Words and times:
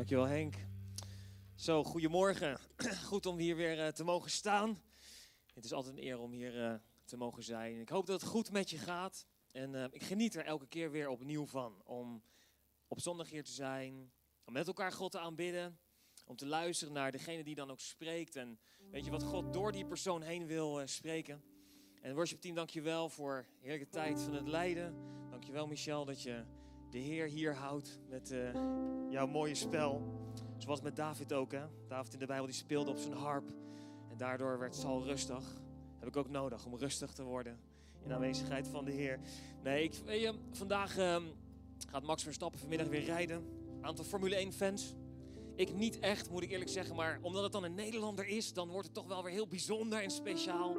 Dankjewel 0.00 0.26
Henk. 0.26 0.54
Zo, 1.54 1.84
goedemorgen. 1.84 2.58
Goed 3.10 3.26
om 3.26 3.38
hier 3.38 3.56
weer 3.56 3.78
uh, 3.78 3.88
te 3.88 4.04
mogen 4.04 4.30
staan. 4.30 4.82
Het 5.54 5.64
is 5.64 5.72
altijd 5.72 5.96
een 5.96 6.02
eer 6.04 6.18
om 6.18 6.32
hier 6.32 6.56
uh, 6.56 6.74
te 7.04 7.16
mogen 7.16 7.42
zijn. 7.42 7.80
Ik 7.80 7.88
hoop 7.88 8.06
dat 8.06 8.20
het 8.20 8.30
goed 8.30 8.50
met 8.50 8.70
je 8.70 8.78
gaat. 8.78 9.26
En 9.52 9.74
uh, 9.74 9.84
ik 9.90 10.02
geniet 10.02 10.34
er 10.34 10.44
elke 10.44 10.66
keer 10.66 10.90
weer 10.90 11.08
opnieuw 11.08 11.46
van. 11.46 11.82
Om 11.84 12.22
op 12.88 13.00
zondag 13.00 13.30
hier 13.30 13.44
te 13.44 13.52
zijn. 13.52 14.12
Om 14.44 14.52
met 14.52 14.66
elkaar 14.66 14.92
God 14.92 15.10
te 15.10 15.18
aanbidden. 15.18 15.78
Om 16.26 16.36
te 16.36 16.46
luisteren 16.46 16.94
naar 16.94 17.12
degene 17.12 17.44
die 17.44 17.54
dan 17.54 17.70
ook 17.70 17.80
spreekt. 17.80 18.36
En 18.36 18.58
weet 18.90 19.04
je 19.04 19.10
wat 19.10 19.22
God 19.22 19.52
door 19.52 19.72
die 19.72 19.86
persoon 19.86 20.22
heen 20.22 20.46
wil 20.46 20.82
spreken. 20.84 21.42
En 22.00 22.14
worship 22.14 22.40
team, 22.40 22.54
dankjewel 22.54 23.08
voor 23.08 23.46
heerlijke 23.58 23.88
tijd 23.88 24.20
van 24.20 24.34
het 24.34 24.48
lijden. 24.48 24.94
Dankjewel 25.30 25.66
Michel 25.66 26.04
dat 26.04 26.22
je 26.22 26.44
de 26.90 26.98
Heer 26.98 27.26
hier 27.26 27.54
houdt 27.54 27.98
met 28.08 28.32
uh, 28.32 28.54
jouw 29.10 29.26
mooie 29.26 29.54
spel. 29.54 30.02
Zoals 30.56 30.80
met 30.80 30.96
David 30.96 31.32
ook. 31.32 31.52
Hè? 31.52 31.64
David 31.88 32.12
in 32.12 32.18
de 32.18 32.26
Bijbel 32.26 32.46
die 32.46 32.54
speelde 32.54 32.90
op 32.90 32.98
zijn 32.98 33.12
harp. 33.12 33.50
En 34.10 34.16
daardoor 34.16 34.58
werd 34.58 34.74
Saul 34.74 35.04
rustig. 35.04 35.44
Heb 35.98 36.08
ik 36.08 36.16
ook 36.16 36.28
nodig 36.28 36.64
om 36.64 36.76
rustig 36.76 37.12
te 37.12 37.22
worden 37.22 37.58
in 38.04 38.12
aanwezigheid 38.12 38.68
van 38.68 38.84
de 38.84 38.90
Heer. 38.90 39.20
Nee, 39.62 39.82
ik, 39.82 39.94
weet 40.04 40.20
je, 40.20 40.34
vandaag 40.50 40.98
uh, 40.98 41.16
gaat 41.88 42.02
Max 42.02 42.22
Verstappen 42.22 42.60
vanmiddag 42.60 42.88
weer 42.88 43.04
rijden. 43.04 43.44
Aantal 43.80 44.04
Formule 44.04 44.36
1 44.36 44.52
fans. 44.52 44.94
Ik 45.54 45.74
niet 45.74 45.98
echt, 45.98 46.30
moet 46.30 46.42
ik 46.42 46.50
eerlijk 46.50 46.70
zeggen. 46.70 46.96
Maar 46.96 47.18
omdat 47.22 47.42
het 47.42 47.52
dan 47.52 47.64
een 47.64 47.74
Nederlander 47.74 48.26
is, 48.26 48.52
dan 48.52 48.68
wordt 48.68 48.86
het 48.86 48.94
toch 48.94 49.06
wel 49.06 49.22
weer 49.22 49.32
heel 49.32 49.46
bijzonder 49.46 50.02
en 50.02 50.10
speciaal. 50.10 50.74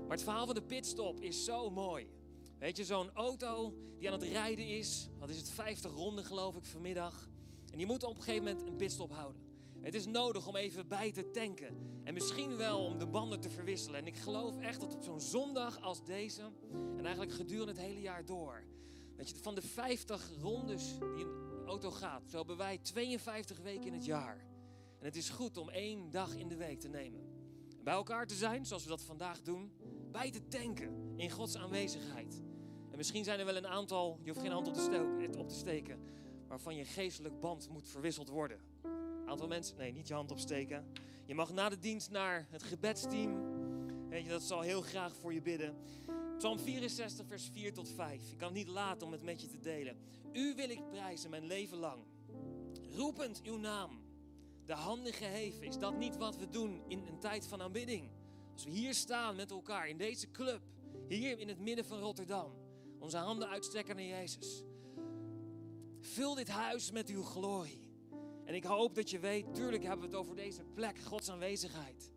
Maar 0.00 0.16
het 0.16 0.22
verhaal 0.22 0.46
van 0.46 0.54
de 0.54 0.62
pitstop 0.62 1.20
is 1.20 1.44
zo 1.44 1.70
mooi. 1.70 2.08
Weet 2.58 2.76
je, 2.76 2.84
zo'n 2.84 3.10
auto 3.12 3.74
die 3.98 4.10
aan 4.10 4.20
het 4.20 4.28
rijden 4.28 4.68
is, 4.68 5.08
wat 5.18 5.28
is 5.28 5.36
het, 5.36 5.50
50 5.50 5.92
ronden 5.92 6.24
geloof 6.24 6.56
ik 6.56 6.64
vanmiddag. 6.64 7.28
En 7.70 7.76
die 7.78 7.86
moet 7.86 8.02
op 8.02 8.16
een 8.16 8.22
gegeven 8.22 8.44
moment 8.44 8.66
een 8.66 8.76
pitstop 8.76 9.12
houden. 9.12 9.42
Het 9.80 9.94
is 9.94 10.06
nodig 10.06 10.46
om 10.46 10.56
even 10.56 10.88
bij 10.88 11.12
te 11.12 11.30
tanken. 11.30 12.00
En 12.04 12.14
misschien 12.14 12.56
wel 12.56 12.84
om 12.84 12.98
de 12.98 13.06
banden 13.06 13.40
te 13.40 13.50
verwisselen. 13.50 14.00
En 14.00 14.06
ik 14.06 14.16
geloof 14.16 14.60
echt 14.60 14.80
dat 14.80 14.94
op 14.94 15.02
zo'n 15.02 15.20
zondag 15.20 15.80
als 15.80 16.04
deze, 16.04 16.42
en 16.72 17.04
eigenlijk 17.04 17.32
gedurende 17.32 17.72
het 17.72 17.80
hele 17.80 18.00
jaar 18.00 18.24
door, 18.24 18.64
je, 19.16 19.34
van 19.42 19.54
de 19.54 19.62
50 19.62 20.30
rondes 20.40 20.98
die 20.98 21.24
een 21.24 21.66
auto 21.66 21.90
gaat, 21.90 22.22
zo 22.30 22.36
hebben 22.36 22.56
wij 22.56 22.78
52 22.78 23.58
weken 23.58 23.86
in 23.86 23.92
het 23.92 24.04
jaar. 24.04 24.46
En 24.98 25.04
het 25.04 25.16
is 25.16 25.28
goed 25.28 25.56
om 25.56 25.68
één 25.68 26.10
dag 26.10 26.36
in 26.36 26.48
de 26.48 26.56
week 26.56 26.80
te 26.80 26.88
nemen. 26.88 27.20
En 27.78 27.84
bij 27.84 27.94
elkaar 27.94 28.26
te 28.26 28.34
zijn, 28.34 28.66
zoals 28.66 28.82
we 28.82 28.88
dat 28.88 29.02
vandaag 29.02 29.42
doen, 29.42 29.72
bij 30.10 30.30
te 30.30 30.48
tanken 30.48 31.12
in 31.16 31.30
Gods 31.30 31.56
aanwezigheid. 31.56 32.42
En 32.96 33.02
misschien 33.02 33.24
zijn 33.24 33.38
er 33.38 33.44
wel 33.44 33.56
een 33.56 33.66
aantal, 33.66 34.18
je 34.22 34.28
hoeft 34.28 34.40
geen 34.40 34.52
hand 34.52 34.68
op 34.68 34.74
te, 34.74 35.30
op 35.38 35.48
te 35.48 35.54
steken, 35.54 35.98
waarvan 36.48 36.76
je 36.76 36.84
geestelijk 36.84 37.40
band 37.40 37.68
moet 37.68 37.88
verwisseld 37.88 38.28
worden. 38.28 38.60
Aantal 39.26 39.46
mensen, 39.46 39.76
nee, 39.76 39.92
niet 39.92 40.08
je 40.08 40.14
hand 40.14 40.30
opsteken. 40.30 40.92
Je 41.24 41.34
mag 41.34 41.52
na 41.52 41.68
de 41.68 41.78
dienst 41.78 42.10
naar 42.10 42.46
het 42.50 42.62
gebedsteam. 42.62 43.42
Weet 44.08 44.24
je, 44.24 44.30
dat 44.30 44.42
zal 44.42 44.60
heel 44.60 44.82
graag 44.82 45.14
voor 45.14 45.32
je 45.32 45.40
bidden. 45.40 45.76
Psalm 46.38 46.58
64, 46.58 47.26
vers 47.26 47.48
4 47.52 47.72
tot 47.72 47.88
5. 47.88 48.30
Ik 48.30 48.38
kan 48.38 48.48
het 48.48 48.56
niet 48.56 48.68
laten 48.68 49.06
om 49.06 49.12
het 49.12 49.22
met 49.22 49.40
je 49.40 49.48
te 49.48 49.60
delen. 49.60 49.96
U 50.32 50.54
wil 50.54 50.70
ik 50.70 50.88
prijzen 50.88 51.30
mijn 51.30 51.46
leven 51.46 51.78
lang. 51.78 52.02
Roepend 52.90 53.40
uw 53.42 53.58
naam. 53.58 54.00
De 54.66 54.74
handen 54.74 55.12
geheven. 55.12 55.62
Is 55.62 55.78
dat 55.78 55.98
niet 55.98 56.16
wat 56.16 56.36
we 56.36 56.48
doen 56.48 56.82
in 56.88 57.06
een 57.06 57.18
tijd 57.18 57.46
van 57.46 57.62
aanbidding? 57.62 58.10
Als 58.52 58.64
we 58.64 58.70
hier 58.70 58.94
staan 58.94 59.36
met 59.36 59.50
elkaar 59.50 59.88
in 59.88 59.96
deze 59.96 60.30
club. 60.30 60.60
Hier 61.08 61.38
in 61.38 61.48
het 61.48 61.60
midden 61.60 61.84
van 61.84 61.98
Rotterdam. 61.98 62.64
Onze 63.06 63.18
handen 63.18 63.48
uitstrekken 63.48 63.96
naar 63.96 64.04
Jezus. 64.04 64.64
Vul 66.00 66.34
dit 66.34 66.48
huis 66.48 66.90
met 66.90 67.08
uw 67.08 67.22
glorie. 67.22 67.90
En 68.44 68.54
ik 68.54 68.64
hoop 68.64 68.94
dat 68.94 69.10
je 69.10 69.18
weet, 69.18 69.54
tuurlijk 69.54 69.82
hebben 69.82 70.00
we 70.00 70.06
het 70.06 70.24
over 70.24 70.36
deze 70.36 70.64
plek, 70.74 70.98
Gods 70.98 71.30
aanwezigheid. 71.30 72.12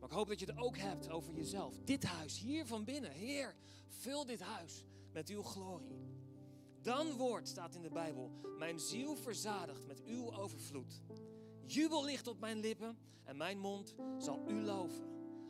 Maar 0.00 0.08
ik 0.08 0.14
hoop 0.14 0.28
dat 0.28 0.40
je 0.40 0.46
het 0.46 0.58
ook 0.58 0.76
hebt 0.76 1.10
over 1.10 1.34
jezelf. 1.34 1.78
Dit 1.84 2.04
huis, 2.04 2.40
hier 2.40 2.66
van 2.66 2.84
binnen. 2.84 3.10
Heer, 3.10 3.54
vul 3.88 4.26
dit 4.26 4.40
huis 4.40 4.84
met 5.12 5.28
uw 5.28 5.42
glorie. 5.42 5.98
Dan 6.82 7.12
wordt, 7.12 7.48
staat 7.48 7.74
in 7.74 7.82
de 7.82 7.90
Bijbel, 7.90 8.30
mijn 8.58 8.80
ziel 8.80 9.16
verzadigd 9.16 9.86
met 9.86 10.02
uw 10.04 10.32
overvloed. 10.32 11.02
Jubel 11.66 12.04
ligt 12.04 12.26
op 12.26 12.40
mijn 12.40 12.60
lippen 12.60 12.98
en 13.24 13.36
mijn 13.36 13.58
mond 13.58 13.94
zal 14.18 14.44
u 14.48 14.60
loven. 14.62 15.08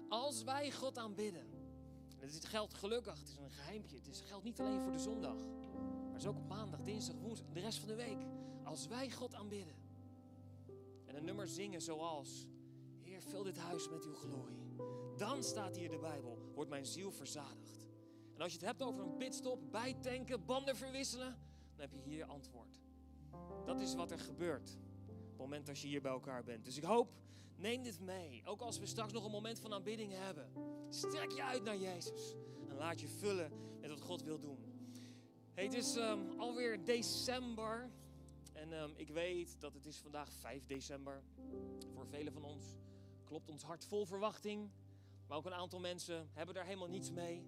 Als 0.09 0.43
wij 0.43 0.73
God 0.73 0.99
aanbidden. 0.99 1.58
En 2.21 2.29
het 2.29 2.45
geldt 2.45 2.75
gelukkig, 2.75 3.19
het 3.19 3.29
is 3.29 3.37
een 3.37 3.51
geheimpje. 3.51 3.97
Het 3.97 4.09
is, 4.09 4.21
geldt 4.21 4.45
niet 4.45 4.61
alleen 4.61 4.81
voor 4.81 4.93
de 4.93 4.99
zondag. 4.99 5.37
Maar 6.09 6.17
is 6.17 6.27
ook 6.27 6.37
op 6.37 6.49
maandag, 6.49 6.81
dinsdag, 6.83 7.17
woensdag, 7.17 7.53
de 7.53 7.61
rest 7.61 7.79
van 7.79 7.89
de 7.89 7.95
week. 7.95 8.19
Als 8.65 8.87
wij 8.87 9.11
God 9.11 9.35
aanbidden. 9.35 9.75
En 11.05 11.17
een 11.17 11.25
nummer 11.25 11.49
zingen 11.49 11.83
zoals... 11.83 12.47
Heer, 13.01 13.23
vul 13.23 13.43
dit 13.43 13.57
huis 13.57 13.89
met 13.89 14.05
uw 14.05 14.15
glorie. 14.15 14.67
Dan 15.17 15.43
staat 15.43 15.77
hier 15.77 15.91
de 15.91 15.99
Bijbel, 15.99 16.39
wordt 16.55 16.71
mijn 16.71 16.87
ziel 16.87 17.13
verzadigd. 17.13 17.87
En 18.35 18.41
als 18.41 18.53
je 18.53 18.59
het 18.59 18.67
hebt 18.67 18.83
over 18.83 19.03
een 19.03 19.17
pitstop, 19.17 19.61
bijtanken, 19.71 20.45
banden 20.45 20.77
verwisselen... 20.77 21.39
dan 21.77 21.81
heb 21.81 21.93
je 21.93 22.11
hier 22.11 22.25
antwoord. 22.25 22.81
Dat 23.65 23.81
is 23.81 23.95
wat 23.95 24.11
er 24.11 24.19
gebeurt 24.19 24.77
op 25.09 25.29
het 25.29 25.37
moment 25.37 25.69
als 25.69 25.83
je 25.83 25.89
hier 25.89 26.01
bij 26.03 26.11
elkaar 26.11 26.45
bent. 26.45 26.65
Dus 26.65 26.77
ik 26.77 26.85
hoop, 26.85 27.13
neem 27.57 27.83
dit 27.83 28.01
mee. 28.01 28.43
Ook 28.45 28.61
als 28.61 28.79
we 28.79 28.87
straks 28.87 29.13
nog 29.13 29.25
een 29.25 29.31
moment 29.31 29.59
van 29.59 29.73
aanbidding 29.73 30.13
hebben. 30.13 30.53
Strek 30.91 31.31
je 31.31 31.43
uit 31.43 31.65
naar 31.65 31.77
Jezus. 31.77 32.35
En 32.69 32.77
laat 32.77 33.01
je 33.01 33.09
vullen 33.09 33.51
met 33.81 33.91
wat 33.91 34.01
God 34.01 34.23
wil 34.23 34.39
doen. 34.39 34.59
Hey, 35.55 35.65
het 35.65 35.75
is 35.75 35.97
um, 35.97 36.41
alweer 36.41 36.85
december. 36.85 37.91
En 38.53 38.73
um, 38.73 38.93
ik 38.97 39.09
weet 39.09 39.61
dat 39.61 39.75
het 39.75 39.87
is 39.87 39.97
vandaag 39.97 40.33
5 40.33 40.67
december. 40.67 41.23
Voor 41.95 42.07
velen 42.07 42.33
van 42.33 42.45
ons 42.45 42.65
klopt 43.25 43.51
ons 43.51 43.63
hart 43.63 43.85
vol 43.85 44.07
verwachting. 44.07 44.71
Maar 45.27 45.37
ook 45.37 45.47
een 45.47 45.55
aantal 45.55 45.81
mensen 45.81 46.29
hebben 46.33 46.55
daar 46.55 46.65
helemaal 46.65 46.89
niets 46.89 47.11
mee. 47.11 47.45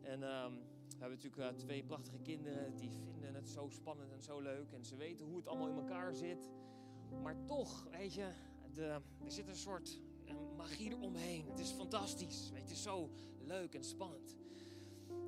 En 0.00 0.22
um, 0.22 0.54
we 0.88 0.98
hebben 0.98 1.18
natuurlijk 1.18 1.52
uh, 1.52 1.58
twee 1.58 1.84
prachtige 1.84 2.18
kinderen 2.18 2.76
die 2.76 2.90
vinden 2.90 3.34
het 3.34 3.48
zo 3.48 3.68
spannend 3.68 4.12
en 4.12 4.22
zo 4.22 4.40
leuk. 4.40 4.72
En 4.72 4.84
ze 4.84 4.96
weten 4.96 5.26
hoe 5.26 5.36
het 5.36 5.46
allemaal 5.46 5.68
in 5.68 5.76
elkaar 5.76 6.14
zit. 6.14 6.50
Maar 7.22 7.44
toch, 7.44 7.86
weet 7.90 8.14
je, 8.14 8.32
de, 8.74 8.82
er 9.24 9.30
zit 9.30 9.48
een 9.48 9.56
soort 9.56 10.00
magie 10.56 10.90
eromheen. 10.90 11.46
Het 11.48 11.58
is 11.58 11.70
fantastisch. 11.70 12.50
Weet 12.52 12.68
je, 12.68 12.76
zo 12.76 13.10
leuk 13.38 13.74
en 13.74 13.84
spannend. 13.84 14.36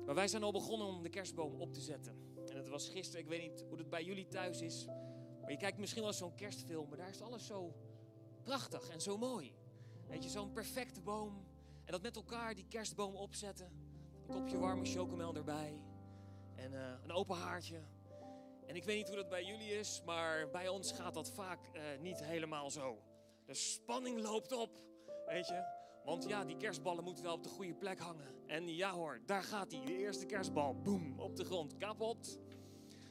Maar 0.05 0.15
wij 0.15 0.27
zijn 0.27 0.43
al 0.43 0.51
begonnen 0.51 0.87
om 0.87 1.03
de 1.03 1.09
kerstboom 1.09 1.61
op 1.61 1.73
te 1.73 1.81
zetten. 1.81 2.15
En 2.49 2.57
het 2.57 2.69
was 2.69 2.89
gisteren, 2.89 3.21
ik 3.21 3.27
weet 3.27 3.41
niet 3.41 3.65
hoe 3.67 3.77
het 3.77 3.89
bij 3.89 4.03
jullie 4.03 4.27
thuis 4.27 4.61
is. 4.61 4.85
Maar 5.41 5.51
je 5.51 5.57
kijkt 5.57 5.77
misschien 5.77 6.03
wel 6.03 6.13
zo'n 6.13 6.35
kerstfilm, 6.35 6.89
maar 6.89 6.97
daar 6.97 7.09
is 7.09 7.21
alles 7.21 7.45
zo 7.45 7.73
prachtig 8.43 8.89
en 8.89 9.01
zo 9.01 9.17
mooi. 9.17 9.53
Weet 10.07 10.23
je, 10.23 10.29
zo'n 10.29 10.51
perfecte 10.51 11.01
boom. 11.01 11.45
En 11.85 11.91
dat 11.91 12.01
met 12.01 12.15
elkaar 12.15 12.55
die 12.55 12.65
kerstboom 12.67 13.15
opzetten. 13.15 13.71
Een 14.27 14.35
kopje 14.35 14.57
warme 14.57 14.85
chocomel 14.85 15.35
erbij. 15.35 15.81
En 16.55 16.71
uh, 16.71 16.79
een 17.03 17.11
open 17.11 17.37
haartje. 17.37 17.79
En 18.65 18.75
ik 18.75 18.83
weet 18.83 18.97
niet 18.97 19.07
hoe 19.07 19.15
dat 19.15 19.29
bij 19.29 19.45
jullie 19.45 19.71
is, 19.71 20.01
maar 20.05 20.49
bij 20.49 20.67
ons 20.67 20.91
gaat 20.91 21.13
dat 21.13 21.31
vaak 21.31 21.59
uh, 21.73 21.81
niet 22.01 22.23
helemaal 22.23 22.69
zo. 22.69 22.97
De 23.49 23.55
spanning 23.55 24.21
loopt 24.21 24.51
op, 24.51 24.77
weet 25.27 25.47
je. 25.47 25.63
Want 26.05 26.27
ja, 26.27 26.45
die 26.45 26.57
kerstballen 26.57 27.03
moeten 27.03 27.23
wel 27.23 27.33
op 27.33 27.43
de 27.43 27.49
goede 27.49 27.73
plek 27.73 27.99
hangen. 27.99 28.47
En 28.47 28.75
ja 28.75 28.91
hoor, 28.91 29.21
daar 29.25 29.43
gaat 29.43 29.71
hij. 29.71 29.85
De 29.85 29.97
eerste 29.97 30.25
kerstbal, 30.25 30.75
boem, 30.81 31.19
op 31.19 31.35
de 31.35 31.45
grond, 31.45 31.77
kapot. 31.77 32.39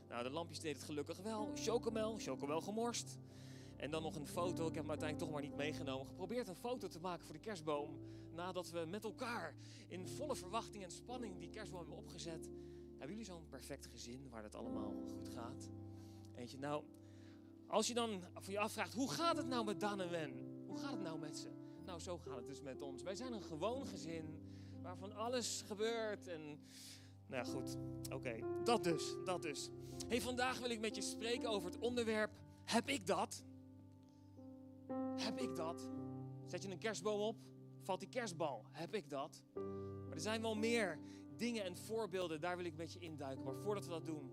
Nou, 0.09 0.22
de 0.22 0.31
lampjes 0.31 0.60
deden 0.60 0.76
het 0.76 0.87
gelukkig 0.87 1.19
wel. 1.21 1.50
Chocomel, 1.54 2.19
chocomel 2.19 2.60
gemorst. 2.60 3.19
En 3.76 3.91
dan 3.91 4.03
nog 4.03 4.15
een 4.15 4.26
foto. 4.26 4.66
Ik 4.66 4.75
heb 4.75 4.82
hem 4.82 4.91
uiteindelijk 4.91 5.19
toch 5.19 5.31
maar 5.31 5.49
niet 5.49 5.56
meegenomen. 5.56 6.06
Geprobeerd 6.06 6.49
een 6.49 6.55
foto 6.55 6.88
te 6.88 7.00
maken 7.00 7.25
voor 7.25 7.34
de 7.34 7.41
kerstboom. 7.41 7.99
Nadat 8.32 8.70
we 8.70 8.84
met 8.88 9.05
elkaar 9.05 9.55
in 9.88 10.06
volle 10.06 10.37
verwachting 10.37 10.84
en 10.84 10.91
spanning 10.91 11.38
die 11.38 11.50
kerstboom 11.50 11.81
hebben 11.81 11.99
opgezet. 11.99 12.50
Hebben 12.91 13.16
jullie 13.16 13.25
zo'n 13.25 13.49
perfect 13.49 13.87
gezin 13.87 14.28
waar 14.31 14.43
het 14.43 14.55
allemaal 14.55 14.94
goed 15.12 15.28
gaat? 15.28 15.70
Eentje, 16.34 16.59
nou, 16.59 16.84
als 17.68 17.86
je 17.86 17.94
dan 17.94 18.22
voor 18.34 18.52
je 18.52 18.58
afvraagt, 18.58 18.94
hoe 18.94 19.10
gaat 19.10 19.36
het 19.36 19.46
nou 19.46 19.64
met 19.64 19.81
Dan 19.81 20.00
en 20.00 20.10
Wen? 20.10 20.32
Hoe 20.66 20.78
gaat 20.78 20.90
het 20.90 21.02
nou 21.02 21.19
met 21.19 21.37
ze? 21.37 21.48
Nou, 21.84 22.00
zo 22.00 22.19
gaat 22.19 22.37
het 22.37 22.46
dus 22.46 22.60
met 22.60 22.82
ons. 22.82 23.02
Wij 23.02 23.14
zijn 23.14 23.32
een 23.32 23.43
gewoon 23.43 23.87
gezin 23.87 24.38
waarvan 24.82 25.12
alles 25.12 25.62
gebeurt 25.66 26.28
en... 26.28 26.60
Nou 27.26 27.46
goed. 27.46 27.76
Oké, 28.12 28.38
dat 28.64 28.84
dus, 28.84 29.14
dat 29.25 29.43
dus. 29.43 29.70
Hey, 30.06 30.20
vandaag 30.20 30.58
wil 30.58 30.70
ik 30.70 30.81
met 30.81 30.94
je 30.94 31.02
spreken 31.02 31.48
over 31.48 31.70
het 31.70 31.78
onderwerp... 31.78 32.31
Heb 32.64 32.88
ik 32.88 33.06
dat? 33.06 33.44
Heb 35.16 35.38
ik 35.38 35.56
dat? 35.56 35.88
Zet 36.46 36.62
je 36.62 36.70
een 36.70 36.78
kerstboom 36.78 37.20
op, 37.20 37.37
valt 37.81 38.00
die 38.00 38.08
kerstbal. 38.08 38.64
Heb 38.70 38.94
ik 38.94 39.10
dat? 39.10 39.43
Maar 40.04 40.12
er 40.12 40.20
zijn 40.20 40.43
wel 40.43 40.54
meer 40.54 40.98
dingen 41.37 41.64
en 41.64 41.76
voorbeelden, 41.76 42.40
daar 42.40 42.56
wil 42.56 42.64
ik 42.64 42.76
met 42.76 42.93
je 42.93 42.98
induiken. 42.98 43.44
Maar 43.44 43.54
voordat 43.54 43.84
we 43.84 43.90
dat 43.90 44.06
doen, 44.06 44.31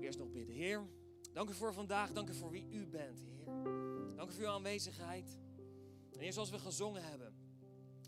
eerst 0.00 0.18
nog 0.18 0.30
bidden. 0.30 0.54
Heer, 0.54 0.86
dank 1.34 1.48
u 1.48 1.54
voor 1.54 1.72
vandaag, 1.72 2.12
dank 2.12 2.28
u 2.28 2.34
voor 2.34 2.50
wie 2.50 2.66
u 2.70 2.86
bent, 2.86 3.20
Heer. 3.20 3.44
Dank 4.16 4.30
u 4.30 4.32
voor 4.32 4.42
uw 4.42 4.50
aanwezigheid. 4.50 5.38
En 6.12 6.18
Heer, 6.18 6.32
zoals 6.32 6.50
we 6.50 6.58
gezongen 6.58 7.02
hebben, 7.02 7.34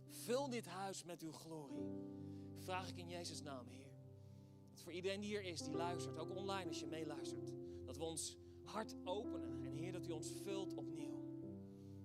vul 0.08 0.50
dit 0.50 0.66
huis 0.66 1.04
met 1.04 1.22
uw 1.22 1.32
glorie. 1.32 1.86
Vraag 2.54 2.88
ik 2.88 2.96
in 2.96 3.08
Jezus' 3.08 3.42
naam, 3.42 3.66
Heer. 3.66 3.90
Voor 4.74 4.92
iedereen 4.92 5.20
die 5.20 5.28
hier 5.28 5.42
is, 5.42 5.62
die 5.62 5.74
luistert, 5.74 6.18
ook 6.18 6.36
online 6.36 6.68
als 6.68 6.80
je 6.80 6.86
meeluistert, 6.86 7.52
dat 7.84 7.96
we 7.96 8.04
ons 8.04 8.36
hart 8.64 8.94
openen. 9.04 9.64
En 9.64 9.72
Heer, 9.72 9.92
dat 9.92 10.06
u 10.06 10.10
ons 10.10 10.32
vult 10.42 10.74
opnieuw. 10.74 11.24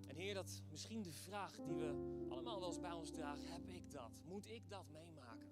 En 0.07 0.15
Heer, 0.15 0.33
dat 0.33 0.61
misschien 0.69 1.01
de 1.01 1.11
vraag 1.11 1.55
die 1.55 1.75
we 1.75 2.25
allemaal 2.29 2.59
wel 2.59 2.67
eens 2.67 2.79
bij 2.79 2.91
ons 2.91 3.11
dragen, 3.11 3.51
heb 3.51 3.67
ik 3.67 3.91
dat? 3.91 4.21
Moet 4.25 4.49
ik 4.49 4.69
dat 4.69 4.89
meemaken? 4.89 5.49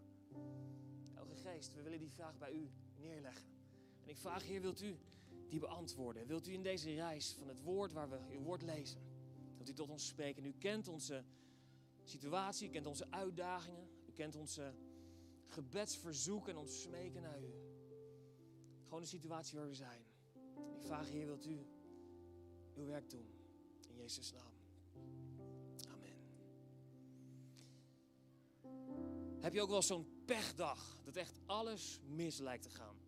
Heilige 1.14 1.50
Geest, 1.50 1.74
we 1.74 1.82
willen 1.82 2.00
die 2.00 2.12
vraag 2.12 2.38
bij 2.38 2.52
u 2.52 2.70
neerleggen. 2.96 3.48
En 4.04 4.10
ik 4.10 4.18
vraag, 4.18 4.44
Heer, 4.44 4.62
wilt 4.62 4.82
u 4.82 4.98
die 5.50 5.60
beantwoorden? 5.60 6.28
Wilt 6.28 6.48
u 6.48 6.54
in 6.54 6.64
deze 6.64 6.94
reis 6.94 7.36
van 7.38 7.48
het 7.48 7.62
woord 7.62 7.92
waar 7.92 8.10
we 8.10 8.20
uw 8.32 8.42
woord 8.42 8.62
lezen, 8.62 9.02
dat 9.58 9.70
u 9.70 9.74
tot 9.74 9.90
ons 9.90 10.08
spreekt? 10.08 10.38
En 10.38 10.46
u 10.46 10.54
kent 10.58 10.88
onze 10.88 11.24
situatie, 12.04 12.68
u 12.68 12.72
kent 12.72 12.86
onze 12.86 13.12
uitdagingen, 13.12 13.90
u 14.08 14.12
kent 14.12 14.36
onze 14.36 14.74
gebedsverzoeken 15.46 16.52
en 16.52 16.58
ons 16.58 16.82
smeken 16.82 17.22
naar 17.22 17.42
u. 17.42 17.54
Gewoon 18.84 19.02
de 19.02 19.08
situatie 19.08 19.58
waar 19.58 19.68
we 19.68 19.76
zijn. 19.76 20.02
En 20.56 20.76
ik 20.76 20.86
vraag, 20.86 21.10
Heer, 21.10 21.26
wilt 21.26 21.46
u 21.46 21.66
uw 22.76 22.86
werk 22.86 23.10
doen? 23.10 23.26
In 23.88 23.96
Jezus' 23.96 24.32
naam. 24.32 24.54
Amen. 25.92 26.18
Heb 29.40 29.54
je 29.54 29.62
ook 29.62 29.70
wel 29.70 29.82
zo'n 29.82 30.08
pechdag 30.26 30.98
dat 31.04 31.16
echt 31.16 31.40
alles 31.46 32.00
mis 32.06 32.38
lijkt 32.38 32.64
te 32.64 32.70
gaan? 32.70 32.99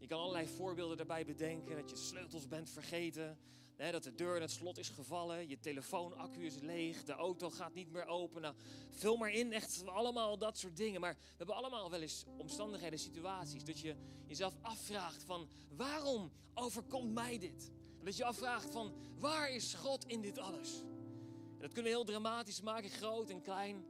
Je 0.00 0.06
kan 0.06 0.20
allerlei 0.20 0.48
voorbeelden 0.48 0.96
daarbij 0.96 1.24
bedenken. 1.24 1.76
Dat 1.76 1.90
je 1.90 1.96
sleutels 1.96 2.48
bent 2.48 2.70
vergeten. 2.70 3.38
Hè, 3.76 3.90
dat 3.90 4.02
de 4.02 4.14
deur 4.14 4.36
in 4.36 4.42
het 4.42 4.50
slot 4.50 4.78
is 4.78 4.88
gevallen. 4.88 5.48
Je 5.48 5.58
telefoonaccu 5.58 6.44
is 6.46 6.58
leeg. 6.58 7.04
De 7.04 7.12
auto 7.12 7.50
gaat 7.50 7.74
niet 7.74 7.92
meer 7.92 8.06
open. 8.06 8.42
Nou, 8.42 8.54
vul 8.90 9.16
maar 9.16 9.30
in. 9.30 9.52
Echt 9.52 9.82
allemaal 9.86 10.38
dat 10.38 10.58
soort 10.58 10.76
dingen. 10.76 11.00
Maar 11.00 11.14
we 11.14 11.34
hebben 11.36 11.54
allemaal 11.56 11.90
wel 11.90 12.00
eens 12.00 12.24
omstandigheden, 12.36 12.98
situaties. 12.98 13.64
Dat 13.64 13.80
je 13.80 13.94
jezelf 14.26 14.54
afvraagt 14.60 15.22
van 15.22 15.48
waarom 15.76 16.32
overkomt 16.54 17.12
mij 17.12 17.38
dit? 17.38 17.72
En 17.98 18.04
dat 18.04 18.16
je 18.16 18.24
afvraagt 18.24 18.70
van 18.70 18.92
waar 19.18 19.50
is 19.50 19.74
God 19.74 20.04
in 20.04 20.20
dit 20.20 20.38
alles? 20.38 20.80
En 20.80 21.60
dat 21.60 21.72
kunnen 21.72 21.92
we 21.92 21.96
heel 21.98 22.04
dramatisch 22.04 22.60
maken, 22.60 22.90
groot 22.90 23.30
en 23.30 23.42
klein. 23.42 23.84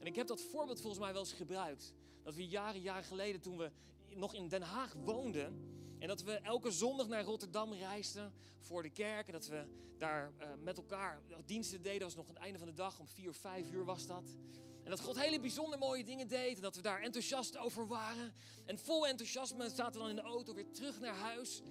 En 0.00 0.06
ik 0.06 0.16
heb 0.16 0.26
dat 0.26 0.40
voorbeeld 0.40 0.80
volgens 0.80 1.02
mij 1.02 1.12
wel 1.12 1.22
eens 1.22 1.32
gebruikt. 1.32 1.94
Dat 2.22 2.34
we 2.34 2.48
jaren, 2.48 2.80
jaren 2.80 3.04
geleden 3.04 3.40
toen 3.40 3.56
we 3.56 3.70
nog 4.16 4.34
in 4.34 4.48
Den 4.48 4.62
Haag 4.62 4.92
woonden. 4.92 5.72
En 5.98 6.08
dat 6.08 6.22
we 6.22 6.32
elke 6.32 6.70
zondag 6.70 7.08
naar 7.08 7.24
Rotterdam 7.24 7.72
reisden 7.72 8.32
voor 8.58 8.82
de 8.82 8.90
kerk. 8.90 9.26
En 9.26 9.32
dat 9.32 9.46
we 9.46 9.64
daar 9.98 10.32
uh, 10.40 10.46
met 10.62 10.76
elkaar 10.76 11.22
diensten 11.44 11.82
deden. 11.82 11.98
Dat 11.98 12.14
was 12.14 12.16
nog 12.16 12.28
aan 12.28 12.34
het 12.34 12.42
einde 12.42 12.58
van 12.58 12.68
de 12.68 12.74
dag, 12.74 12.98
om 12.98 13.08
vier 13.08 13.28
of 13.28 13.36
vijf 13.36 13.70
uur 13.70 13.84
was 13.84 14.06
dat. 14.06 14.36
En 14.82 14.90
dat 14.90 15.00
God 15.00 15.20
hele 15.20 15.40
bijzonder 15.40 15.78
mooie 15.78 16.04
dingen 16.04 16.28
deed. 16.28 16.56
En 16.56 16.62
dat 16.62 16.76
we 16.76 16.82
daar 16.82 17.00
enthousiast 17.00 17.56
over 17.56 17.86
waren. 17.86 18.32
En 18.64 18.78
vol 18.78 19.06
enthousiasme 19.06 19.68
zaten 19.68 19.92
we 19.92 19.98
dan 19.98 20.08
in 20.08 20.16
de 20.16 20.22
auto 20.22 20.54
weer 20.54 20.70
terug 20.70 21.00
naar 21.00 21.14
huis. 21.14 21.62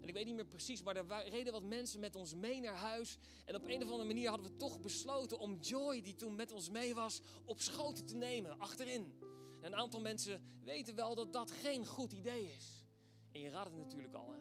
En 0.00 0.08
ik 0.08 0.14
weet 0.14 0.24
niet 0.24 0.34
meer 0.34 0.46
precies, 0.46 0.82
maar 0.82 0.96
er 0.96 1.28
reden 1.28 1.52
wat 1.52 1.62
mensen 1.62 2.00
met 2.00 2.16
ons 2.16 2.34
mee 2.34 2.60
naar 2.60 2.74
huis. 2.74 3.18
En 3.44 3.54
op 3.54 3.64
een 3.64 3.82
of 3.82 3.90
andere 3.90 4.04
manier 4.04 4.28
hadden 4.28 4.50
we 4.50 4.56
toch 4.56 4.80
besloten 4.80 5.38
om 5.38 5.58
Joy, 5.60 6.02
die 6.02 6.14
toen 6.14 6.34
met 6.34 6.52
ons 6.52 6.70
mee 6.70 6.94
was, 6.94 7.20
op 7.44 7.60
schoten 7.60 8.06
te 8.06 8.14
nemen, 8.14 8.58
achterin. 8.58 9.12
En 9.60 9.72
een 9.72 9.78
aantal 9.78 10.00
mensen 10.00 10.42
weten 10.62 10.94
wel 10.94 11.14
dat 11.14 11.32
dat 11.32 11.50
geen 11.50 11.86
goed 11.86 12.12
idee 12.12 12.52
is. 12.52 12.84
En 13.32 13.40
je 13.40 13.50
raadt 13.50 13.70
het 13.70 13.78
natuurlijk 13.78 14.14
al. 14.14 14.32
Hè? 14.32 14.38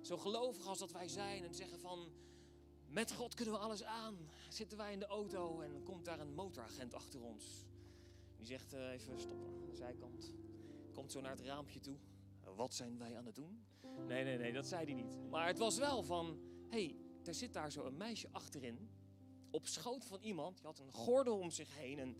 Zo 0.00 0.16
gelovig 0.16 0.66
als 0.66 0.78
dat 0.78 0.92
wij 0.92 1.08
zijn 1.08 1.44
en 1.44 1.54
zeggen 1.54 1.80
van... 1.80 2.12
Met 2.86 3.12
God 3.12 3.34
kunnen 3.34 3.54
we 3.54 3.60
alles 3.60 3.82
aan. 3.82 4.16
Zitten 4.48 4.78
wij 4.78 4.92
in 4.92 4.98
de 4.98 5.06
auto 5.06 5.60
en 5.60 5.82
komt 5.82 6.04
daar 6.04 6.20
een 6.20 6.34
motoragent 6.34 6.94
achter 6.94 7.22
ons. 7.22 7.44
Die 8.36 8.46
zegt 8.46 8.74
uh, 8.74 8.90
even 8.90 9.20
stoppen 9.20 9.46
aan 9.46 9.66
de 9.66 9.74
zijkant. 9.74 10.32
Komt 10.92 11.12
zo 11.12 11.20
naar 11.20 11.30
het 11.30 11.40
raampje 11.40 11.80
toe. 11.80 11.96
Wat 12.56 12.74
zijn 12.74 12.98
wij 12.98 13.16
aan 13.16 13.26
het 13.26 13.34
doen? 13.34 13.64
Nee, 14.06 14.24
nee, 14.24 14.38
nee, 14.38 14.52
dat 14.52 14.66
zei 14.66 14.84
hij 14.84 14.94
niet. 14.94 15.30
Maar 15.30 15.46
het 15.46 15.58
was 15.58 15.78
wel 15.78 16.02
van... 16.02 16.38
Hey, 16.68 16.96
er 17.24 17.34
zit 17.34 17.52
daar 17.52 17.72
zo 17.72 17.84
een 17.84 17.96
meisje 17.96 18.28
achterin. 18.32 18.90
Op 19.50 19.66
schoot 19.66 20.04
van 20.04 20.20
iemand. 20.20 20.56
Die 20.56 20.66
had 20.66 20.78
een 20.78 20.92
gordel 20.92 21.38
om 21.38 21.50
zich 21.50 21.76
heen. 21.76 21.98
En 21.98 22.16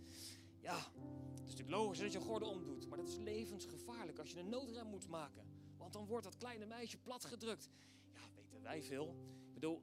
ja, 0.64 0.76
het 0.76 1.44
is 1.44 1.50
natuurlijk 1.50 1.70
logisch 1.70 1.98
dat 1.98 2.12
je 2.12 2.18
een 2.18 2.24
gordel 2.24 2.48
omdoet. 2.48 2.88
Maar 2.88 2.98
dat 2.98 3.08
is 3.08 3.16
levensgevaarlijk 3.16 4.18
als 4.18 4.30
je 4.30 4.38
een 4.38 4.48
noodrem 4.48 4.86
moet 4.86 5.08
maken. 5.08 5.44
Want 5.76 5.92
dan 5.92 6.06
wordt 6.06 6.24
dat 6.24 6.36
kleine 6.36 6.66
meisje 6.66 6.98
platgedrukt. 6.98 7.68
Ja, 8.12 8.20
weten 8.34 8.62
wij 8.62 8.82
veel. 8.82 9.16
Ik 9.46 9.54
bedoel, 9.54 9.82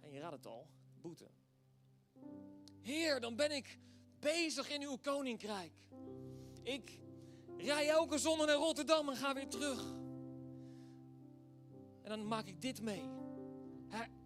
en 0.00 0.12
je 0.12 0.20
raadt 0.20 0.34
het 0.34 0.46
al, 0.46 0.66
boete. 1.00 1.30
Heer, 2.80 3.20
dan 3.20 3.36
ben 3.36 3.50
ik 3.50 3.78
bezig 4.20 4.70
in 4.70 4.82
uw 4.82 4.96
koninkrijk. 4.96 5.72
Ik 6.62 7.00
rij 7.56 7.88
elke 7.88 8.18
zondag 8.18 8.46
naar 8.46 8.56
Rotterdam 8.56 9.08
en 9.08 9.16
ga 9.16 9.34
weer 9.34 9.48
terug. 9.48 9.82
En 12.02 12.08
dan 12.08 12.26
maak 12.26 12.46
ik 12.46 12.60
dit 12.60 12.82
mee. 12.82 13.02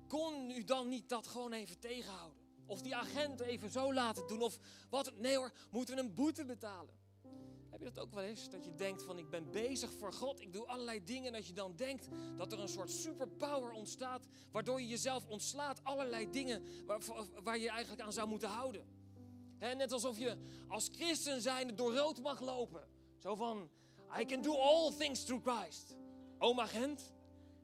kon 0.06 0.50
u 0.50 0.64
dan 0.64 0.88
niet 0.88 1.08
dat 1.08 1.26
gewoon 1.26 1.52
even 1.52 1.78
tegenhouden? 1.78 2.35
Of 2.66 2.82
die 2.82 2.96
agent 2.96 3.40
even 3.40 3.70
zo 3.70 3.94
laten 3.94 4.26
doen? 4.26 4.42
Of 4.42 4.58
wat? 4.90 5.12
Nee 5.16 5.36
hoor, 5.36 5.52
moeten 5.70 5.94
we 5.94 6.00
een 6.00 6.14
boete 6.14 6.44
betalen? 6.44 6.94
Heb 7.70 7.78
je 7.78 7.92
dat 7.92 8.04
ook 8.04 8.14
wel 8.14 8.22
eens? 8.22 8.48
Dat 8.48 8.64
je 8.64 8.74
denkt 8.74 9.02
van 9.02 9.18
ik 9.18 9.30
ben 9.30 9.50
bezig 9.50 9.92
voor 9.92 10.12
God, 10.12 10.40
ik 10.40 10.52
doe 10.52 10.66
allerlei 10.66 11.04
dingen. 11.04 11.26
En 11.26 11.32
dat 11.32 11.46
je 11.46 11.52
dan 11.52 11.76
denkt 11.76 12.08
dat 12.36 12.52
er 12.52 12.60
een 12.60 12.68
soort 12.68 12.90
superpower 12.90 13.70
ontstaat, 13.70 14.26
waardoor 14.52 14.80
je 14.80 14.86
jezelf 14.86 15.26
ontslaat 15.26 15.84
allerlei 15.84 16.30
dingen 16.30 16.62
waar, 16.86 17.00
waar 17.42 17.58
je 17.58 17.70
eigenlijk 17.70 18.02
aan 18.02 18.12
zou 18.12 18.28
moeten 18.28 18.48
houden. 18.48 18.86
net 19.58 19.92
alsof 19.92 20.18
je 20.18 20.36
als 20.68 20.88
christen 20.92 21.40
zijnde 21.40 21.74
door 21.74 21.94
rood 21.94 22.20
mag 22.20 22.40
lopen. 22.40 22.88
Zo 23.18 23.34
van, 23.34 23.70
I 24.20 24.24
can 24.24 24.42
do 24.42 24.54
all 24.54 24.92
things 24.92 25.24
through 25.24 25.48
Christ. 25.48 25.96
Oma 26.38 26.66
Gent, 26.66 27.12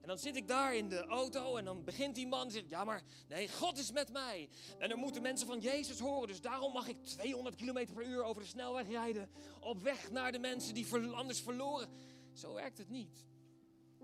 en 0.03 0.09
dan 0.09 0.19
zit 0.19 0.37
ik 0.37 0.49
daar 0.49 0.77
in 0.77 0.89
de 0.89 1.05
auto 1.07 1.57
en 1.57 1.65
dan 1.65 1.85
begint 1.85 2.15
die 2.15 2.27
man 2.27 2.51
zegt, 2.51 2.69
ja 2.69 2.85
maar 2.85 3.03
nee, 3.29 3.49
God 3.49 3.79
is 3.79 3.93
met 3.93 4.13
mij. 4.13 4.49
En 4.79 4.89
dan 4.89 4.99
moeten 4.99 5.23
mensen 5.23 5.47
van 5.47 5.61
Jezus 5.61 5.99
horen, 5.99 6.29
dus 6.29 6.41
daarom 6.41 6.73
mag 6.73 6.89
ik 6.89 7.05
200 7.05 7.57
km 7.57 7.87
per 7.93 8.07
uur 8.07 8.23
over 8.23 8.43
de 8.43 8.49
snelweg 8.49 8.89
rijden. 8.89 9.31
Op 9.61 9.83
weg 9.83 10.11
naar 10.11 10.33
de 10.33 10.39
mensen 10.39 10.75
die 10.75 10.87
anders 11.13 11.41
verloren. 11.41 11.89
Zo 12.33 12.53
werkt 12.55 12.79
het 12.79 12.89
niet. 12.89 13.27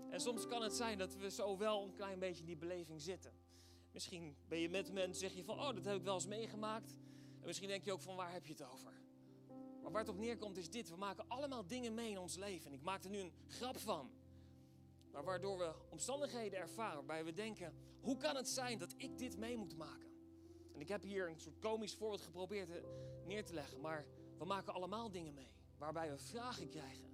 En 0.09 0.19
soms 0.19 0.47
kan 0.47 0.61
het 0.61 0.73
zijn 0.73 0.97
dat 0.97 1.15
we 1.15 1.31
zo 1.31 1.57
wel 1.57 1.83
een 1.83 1.93
klein 1.93 2.19
beetje 2.19 2.39
in 2.39 2.45
die 2.45 2.57
beleving 2.57 3.01
zitten. 3.01 3.33
Misschien 3.91 4.35
ben 4.47 4.59
je 4.59 4.69
met 4.69 4.91
mensen, 4.91 5.19
zeg 5.19 5.33
je 5.33 5.43
van, 5.43 5.59
oh 5.59 5.75
dat 5.75 5.85
heb 5.85 5.95
ik 5.95 6.03
wel 6.03 6.13
eens 6.13 6.27
meegemaakt. 6.27 6.91
En 7.39 7.45
misschien 7.45 7.67
denk 7.67 7.83
je 7.83 7.93
ook 7.93 8.01
van, 8.01 8.15
waar 8.15 8.31
heb 8.31 8.45
je 8.45 8.51
het 8.51 8.63
over? 8.63 8.93
Maar 9.81 9.91
waar 9.91 10.01
het 10.01 10.09
op 10.09 10.17
neerkomt 10.17 10.57
is 10.57 10.69
dit, 10.69 10.89
we 10.89 10.95
maken 10.95 11.25
allemaal 11.27 11.67
dingen 11.67 11.93
mee 11.93 12.09
in 12.09 12.19
ons 12.19 12.35
leven. 12.35 12.67
En 12.67 12.73
ik 12.73 12.83
maak 12.83 13.03
er 13.03 13.09
nu 13.09 13.19
een 13.19 13.33
grap 13.47 13.77
van. 13.77 14.11
Maar 15.11 15.23
waardoor 15.23 15.57
we 15.57 15.73
omstandigheden 15.89 16.59
ervaren 16.59 16.95
waarbij 16.95 17.25
we 17.25 17.33
denken: 17.33 17.73
hoe 18.01 18.17
kan 18.17 18.35
het 18.35 18.47
zijn 18.47 18.77
dat 18.77 18.93
ik 18.97 19.17
dit 19.17 19.37
mee 19.37 19.57
moet 19.57 19.77
maken? 19.77 20.09
En 20.73 20.81
ik 20.81 20.87
heb 20.87 21.01
hier 21.01 21.29
een 21.29 21.39
soort 21.39 21.59
komisch 21.59 21.95
voorbeeld 21.95 22.21
geprobeerd 22.21 22.69
neer 23.25 23.45
te 23.45 23.53
leggen, 23.53 23.81
maar 23.81 24.05
we 24.37 24.45
maken 24.45 24.73
allemaal 24.73 25.11
dingen 25.11 25.33
mee 25.33 25.51
waarbij 25.77 26.11
we 26.11 26.17
vragen 26.17 26.69
krijgen. 26.69 27.09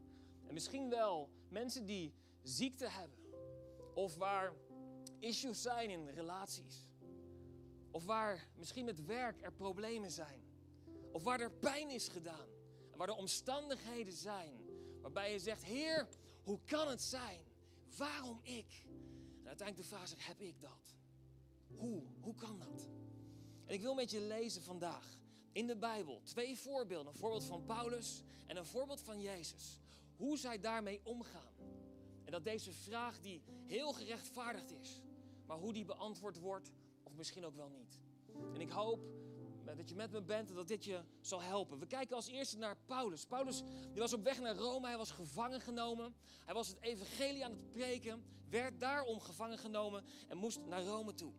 En 0.48 0.54
misschien 0.54 0.90
wel 0.90 1.30
mensen 1.50 1.86
die 1.86 2.14
ziekte 2.42 2.90
hebben, 2.90 3.18
of 3.94 4.16
waar 4.16 4.54
issues 5.20 5.62
zijn 5.62 5.90
in 5.90 6.10
relaties, 6.10 6.90
of 7.92 8.06
waar 8.06 8.48
misschien 8.56 8.86
met 8.86 9.06
werk 9.06 9.42
er 9.42 9.54
problemen 9.54 10.12
zijn, 10.12 10.44
of 11.12 11.24
waar 11.24 11.40
er 11.40 11.52
pijn 11.52 11.90
is 11.90 12.08
gedaan, 12.08 12.48
en 12.92 12.98
waar 12.98 13.08
er 13.08 13.16
omstandigheden 13.16 14.14
zijn 14.14 14.66
waarbij 15.02 15.32
je 15.32 15.40
zegt: 15.40 15.64
Heer, 15.64 16.08
hoe 16.44 16.60
kan 16.66 16.88
het 16.88 17.02
zijn 17.02 17.45
Waarom 17.98 18.40
ik? 18.42 18.84
En 19.40 19.48
uiteindelijk 19.48 19.90
de 19.90 19.96
vraag 19.96 20.04
is, 20.04 20.14
heb 20.18 20.40
ik 20.40 20.62
dat? 20.62 20.96
Hoe? 21.68 22.04
Hoe 22.20 22.36
kan 22.36 22.60
dat? 22.60 22.90
En 23.66 23.74
ik 23.74 23.82
wil 23.82 23.94
met 23.94 24.12
je 24.12 24.20
lezen 24.22 24.62
vandaag 24.62 25.18
in 25.52 25.68
de 25.68 25.76
Bijbel 25.76 26.22
twee 26.24 26.58
voorbeelden. 26.58 27.12
Een 27.14 27.20
voorbeeld 27.20 27.44
van 27.44 27.66
Paulus 27.66 28.24
en 28.46 28.58
een 28.58 28.66
voorbeeld 28.66 29.02
van 29.02 29.22
Jezus. 29.22 29.80
Hoe 30.16 30.38
zij 30.38 30.60
daarmee 30.60 31.00
omgaan. 31.04 31.54
En 32.24 32.32
dat 32.32 32.44
deze 32.44 32.72
vraag 32.72 33.20
die 33.20 33.42
heel 33.66 33.94
gerechtvaardigd 33.94 34.72
is, 34.72 35.02
maar 35.46 35.58
hoe 35.58 35.74
die 35.74 35.86
beantwoord 35.86 36.40
wordt 36.40 36.72
of 37.04 37.16
misschien 37.16 37.46
ook 37.46 37.56
wel 37.56 37.70
niet. 37.70 38.00
En 38.54 38.62
ik 38.62 38.70
hoop 38.70 39.00
dat 39.74 39.90
je 39.90 39.96
met 39.96 40.12
me 40.12 40.22
bent 40.22 40.50
en 40.50 40.56
dat 40.56 40.68
dit 40.68 40.86
je 40.86 41.02
zal 41.22 41.42
helpen. 41.42 41.80
We 41.80 41.88
kijken 41.88 42.16
als 42.16 42.28
eerste 42.28 42.58
naar 42.58 42.78
Paulus. 42.86 43.26
Paulus 43.26 43.64
die 43.92 44.02
was 44.02 44.14
op 44.14 44.24
weg 44.24 44.40
naar 44.40 44.56
Rome, 44.56 44.88
hij 44.88 44.98
was 44.98 45.12
gevangen 45.12 45.62
genomen. 45.62 46.16
Hij 46.46 46.54
was 46.54 46.68
het 46.68 46.82
evangelie 46.82 47.46
aan 47.46 47.52
het 47.52 47.72
preken, 47.72 48.24
werd 48.50 48.80
daarom 48.80 49.20
gevangen 49.20 49.58
genomen 49.58 50.04
en 50.28 50.38
moest 50.38 50.60
naar 50.66 50.84
Rome 50.84 51.14
toe. 51.14 51.34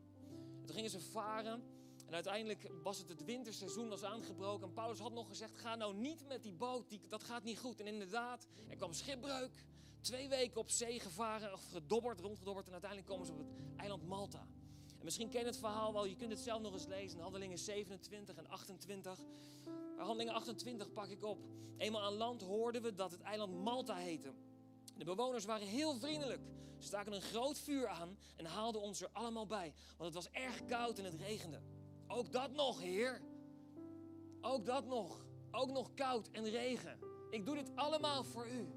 En 0.61 0.67
toen 0.67 0.75
gingen 0.75 0.91
ze 0.91 1.01
varen 1.01 1.63
en 2.07 2.15
uiteindelijk 2.15 2.71
was 2.83 2.99
het 2.99 3.09
het 3.09 3.25
winterseizoen 3.25 3.89
was 3.89 4.03
aangebroken. 4.03 4.67
En 4.67 4.73
Paulus 4.73 4.99
had 4.99 5.13
nog 5.13 5.29
gezegd, 5.29 5.59
ga 5.59 5.75
nou 5.75 5.95
niet 5.95 6.27
met 6.29 6.43
die 6.43 6.53
boot, 6.53 6.89
die, 6.89 7.01
dat 7.09 7.25
gaat 7.25 7.45
niet 7.45 7.59
goed. 7.59 7.81
En 7.81 7.87
inderdaad, 7.87 8.47
er 8.69 8.77
kwam 8.77 8.93
schipbreuk. 8.93 9.65
Twee 10.01 10.29
weken 10.29 10.61
op 10.61 10.71
zee 10.71 11.01
gevaren, 11.01 11.53
of 11.53 11.65
gedobberd, 11.65 12.21
rondgedobberd. 12.21 12.67
En 12.67 12.73
uiteindelijk 12.73 13.11
komen 13.11 13.27
ze 13.27 13.33
op 13.33 13.39
het 13.39 13.49
eiland 13.77 14.07
Malta. 14.07 14.47
En 15.07 15.13
misschien 15.13 15.33
ken 15.33 15.41
je 15.41 15.47
het 15.47 15.59
verhaal 15.59 15.93
wel, 15.93 16.07
je 16.07 16.17
kunt 16.17 16.31
het 16.31 16.41
zelf 16.41 16.61
nog 16.63 16.73
eens 16.73 16.87
lezen. 16.87 17.21
Handelingen 17.21 17.59
27 17.59 18.37
en 18.37 18.49
28. 18.49 19.19
Maar 19.97 20.05
handelingen 20.05 20.35
28 20.35 20.93
pak 20.93 21.09
ik 21.09 21.25
op. 21.25 21.39
Eenmaal 21.77 22.03
aan 22.03 22.15
land 22.15 22.43
hoorden 22.43 22.83
we 22.83 22.95
dat 22.95 23.11
het 23.11 23.21
eiland 23.21 23.55
Malta 23.65 23.97
heette. 23.97 24.33
De 24.97 25.05
bewoners 25.05 25.45
waren 25.45 25.67
heel 25.67 25.95
vriendelijk. 25.95 26.41
Ze 26.79 26.87
staken 26.87 27.13
een 27.13 27.23
groot 27.23 27.59
vuur 27.59 27.89
aan 27.89 28.19
en 28.37 28.45
haalden 28.45 28.81
ons 28.81 29.01
er 29.01 29.09
allemaal 29.13 29.47
bij. 29.47 29.73
Want 29.97 30.15
het 30.15 30.25
was 30.25 30.33
erg 30.33 30.65
koud 30.65 30.99
en 30.99 31.05
het 31.05 31.15
regende. 31.15 31.61
Ook 32.07 32.33
dat 32.33 32.53
nog, 32.53 32.81
Heer. 32.81 33.23
Ook 34.41 34.65
dat 34.65 34.87
nog. 34.87 35.27
Ook 35.51 35.71
nog 35.71 35.95
koud 35.95 36.29
en 36.29 36.51
regen. 36.51 36.99
Ik 37.31 37.45
doe 37.47 37.55
dit 37.55 37.71
allemaal 37.75 38.25
voor 38.25 38.49
u. 38.49 38.69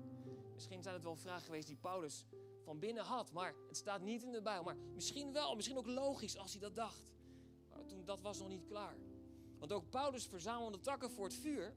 Misschien 0.53 0.83
zijn 0.83 0.93
het 0.93 1.03
wel 1.03 1.15
vragen 1.15 1.45
geweest 1.45 1.67
die 1.67 1.77
Paulus 1.77 2.25
van 2.69 2.79
binnen 2.79 3.03
had, 3.03 3.31
maar 3.31 3.55
het 3.67 3.77
staat 3.77 4.01
niet 4.01 4.23
in 4.23 4.31
de 4.31 4.41
Bijbel. 4.41 4.63
Maar 4.63 4.77
misschien 4.93 5.33
wel, 5.33 5.55
misschien 5.55 5.77
ook 5.77 5.87
logisch 5.87 6.37
als 6.37 6.51
hij 6.51 6.61
dat 6.61 6.75
dacht. 6.75 7.11
Maar 7.69 7.85
toen 7.85 8.05
dat 8.05 8.21
was 8.21 8.39
nog 8.39 8.47
niet 8.47 8.65
klaar. 8.65 8.95
Want 9.59 9.71
ook 9.71 9.89
Paulus 9.89 10.25
verzamelde 10.25 10.79
takken 10.79 11.11
voor 11.11 11.25
het 11.25 11.33
vuur. 11.33 11.73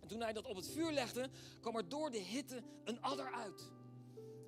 En 0.00 0.08
toen 0.08 0.20
hij 0.20 0.32
dat 0.32 0.44
op 0.44 0.56
het 0.56 0.68
vuur 0.68 0.92
legde, 0.92 1.30
kwam 1.60 1.76
er 1.76 1.88
door 1.88 2.10
de 2.10 2.18
hitte 2.18 2.62
een 2.84 3.02
adder 3.02 3.32
uit. 3.32 3.70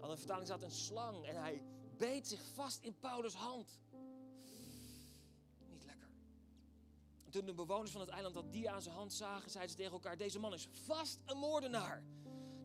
Aan 0.00 0.10
de 0.10 0.16
vertaling 0.16 0.46
staat 0.46 0.62
een 0.62 0.70
slang 0.70 1.24
en 1.24 1.36
hij 1.36 1.62
beet 1.96 2.26
zich 2.28 2.42
vast 2.54 2.82
in 2.82 2.98
Paulus' 2.98 3.34
hand. 3.34 3.80
Niet 5.68 5.84
lekker. 5.84 6.08
En 7.24 7.30
toen 7.30 7.46
de 7.46 7.54
bewoners 7.54 7.90
van 7.90 8.00
het 8.00 8.10
eiland 8.10 8.34
dat 8.34 8.52
die 8.52 8.70
aan 8.70 8.82
zijn 8.82 8.94
hand 8.94 9.12
zagen, 9.12 9.50
zeiden 9.50 9.70
ze 9.70 9.76
tegen 9.76 9.92
elkaar: 9.92 10.16
Deze 10.16 10.38
man 10.38 10.52
is 10.52 10.68
vast 10.72 11.18
een 11.26 11.38
moordenaar. 11.38 12.02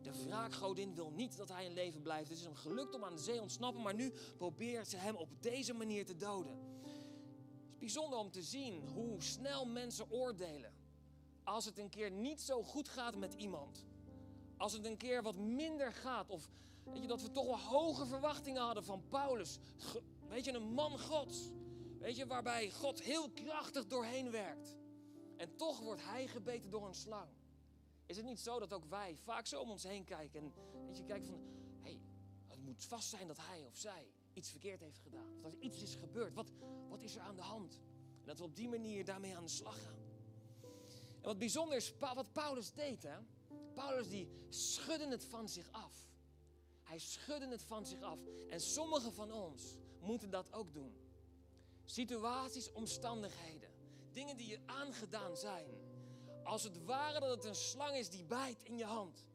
De 0.06 0.24
wraakgodin 0.24 0.94
wil 0.94 1.10
niet 1.10 1.36
dat 1.36 1.48
hij 1.48 1.64
in 1.64 1.72
leven 1.72 2.02
blijft. 2.02 2.28
Het 2.28 2.38
is 2.38 2.44
hem 2.44 2.54
gelukt 2.54 2.94
om 2.94 3.04
aan 3.04 3.14
de 3.14 3.22
zee 3.22 3.40
ontsnappen, 3.40 3.82
maar 3.82 3.94
nu 3.94 4.12
probeert 4.36 4.88
ze 4.88 4.96
hem 4.96 5.16
op 5.16 5.28
deze 5.42 5.74
manier 5.74 6.06
te 6.06 6.16
doden. 6.16 6.58
Het 6.82 7.72
is 7.72 7.78
bijzonder 7.78 8.18
om 8.18 8.30
te 8.30 8.42
zien 8.42 8.88
hoe 8.88 9.22
snel 9.22 9.66
mensen 9.66 10.10
oordelen. 10.10 10.72
Als 11.44 11.64
het 11.64 11.78
een 11.78 11.88
keer 11.88 12.10
niet 12.10 12.40
zo 12.40 12.62
goed 12.62 12.88
gaat 12.88 13.16
met 13.16 13.34
iemand. 13.34 13.84
Als 14.56 14.72
het 14.72 14.84
een 14.84 14.96
keer 14.96 15.22
wat 15.22 15.36
minder 15.36 15.92
gaat. 15.92 16.30
Of 16.30 16.50
weet 16.84 17.02
je, 17.02 17.08
dat 17.08 17.22
we 17.22 17.30
toch 17.30 17.46
wel 17.46 17.58
hoge 17.58 18.06
verwachtingen 18.06 18.62
hadden 18.62 18.84
van 18.84 19.08
Paulus. 19.08 19.58
weet 20.28 20.44
je, 20.44 20.52
een 20.52 20.72
man 20.72 20.98
Gods. 20.98 21.50
Weet 21.98 22.16
je, 22.16 22.26
waarbij 22.26 22.70
God 22.70 23.02
heel 23.02 23.30
krachtig 23.30 23.86
doorheen 23.86 24.30
werkt. 24.30 24.76
En 25.36 25.56
toch 25.56 25.80
wordt 25.80 26.02
hij 26.04 26.26
gebeten 26.26 26.70
door 26.70 26.86
een 26.86 26.94
slang. 26.94 27.28
Is 28.06 28.16
het 28.16 28.26
niet 28.26 28.40
zo 28.40 28.58
dat 28.58 28.72
ook 28.72 28.84
wij 28.84 29.16
vaak 29.16 29.46
zo 29.46 29.60
om 29.60 29.70
ons 29.70 29.82
heen 29.82 30.04
kijken 30.04 30.40
en 30.40 30.52
weet 30.86 30.96
je, 30.96 31.04
kijken 31.04 31.28
van, 31.28 31.40
hé, 31.80 31.90
hey, 31.90 32.00
het 32.46 32.62
moet 32.62 32.84
vast 32.84 33.08
zijn 33.08 33.26
dat 33.26 33.38
hij 33.40 33.64
of 33.64 33.76
zij 33.76 34.06
iets 34.32 34.50
verkeerd 34.50 34.80
heeft 34.80 34.98
gedaan. 34.98 35.40
Dat 35.42 35.52
er 35.52 35.60
iets 35.60 35.82
is 35.82 35.94
gebeurd. 35.94 36.34
Wat, 36.34 36.52
wat 36.88 37.02
is 37.02 37.14
er 37.14 37.20
aan 37.20 37.36
de 37.36 37.42
hand? 37.42 37.80
En 38.20 38.26
dat 38.26 38.38
we 38.38 38.44
op 38.44 38.56
die 38.56 38.68
manier 38.68 39.04
daarmee 39.04 39.36
aan 39.36 39.44
de 39.44 39.50
slag 39.50 39.82
gaan. 39.82 40.04
En 41.20 41.22
wat 41.22 41.38
bijzonder 41.38 41.76
is, 41.76 41.94
wat 41.98 42.32
Paulus 42.32 42.72
deed, 42.72 43.02
hè? 43.02 43.16
Paulus 43.74 44.08
die 44.08 44.28
schudde 44.48 45.08
het 45.08 45.24
van 45.24 45.48
zich 45.48 45.70
af. 45.70 46.08
Hij 46.82 46.98
schudde 46.98 47.48
het 47.48 47.62
van 47.62 47.86
zich 47.86 48.00
af. 48.00 48.18
En 48.48 48.60
sommigen 48.60 49.12
van 49.12 49.32
ons 49.32 49.76
moeten 50.00 50.30
dat 50.30 50.52
ook 50.52 50.74
doen. 50.74 50.94
Situaties, 51.84 52.72
omstandigheden, 52.72 53.70
dingen 54.12 54.36
die 54.36 54.46
je 54.46 54.60
aangedaan 54.66 55.36
zijn 55.36 55.85
als 56.46 56.62
het 56.62 56.84
ware 56.84 57.20
dat 57.20 57.30
het 57.30 57.44
een 57.44 57.54
slang 57.54 57.96
is 57.96 58.10
die 58.10 58.24
bijt 58.24 58.62
in 58.62 58.76
je 58.76 58.84
hand. 58.84 59.26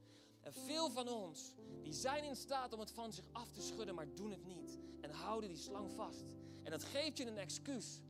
En 0.42 0.54
veel 0.54 0.90
van 0.90 1.08
ons, 1.08 1.54
die 1.84 1.94
zijn 1.94 2.24
in 2.24 2.36
staat 2.36 2.74
om 2.74 2.80
het 2.80 2.92
van 2.92 3.14
zich 3.14 3.26
af 3.32 3.52
te 3.52 3.62
schudden, 3.62 3.96
maar 3.96 4.16
doen 4.16 4.32
het 4.32 4.46
niet. 4.46 4.80
En 5.02 5.12
houden 5.12 5.50
die 5.50 5.58
slang 5.58 5.92
vast. 5.92 6.26
En 6.64 6.72
dat 6.72 6.84
geeft 6.84 7.18
je 7.18 7.26
een 7.26 7.38
excuus. 7.38 8.02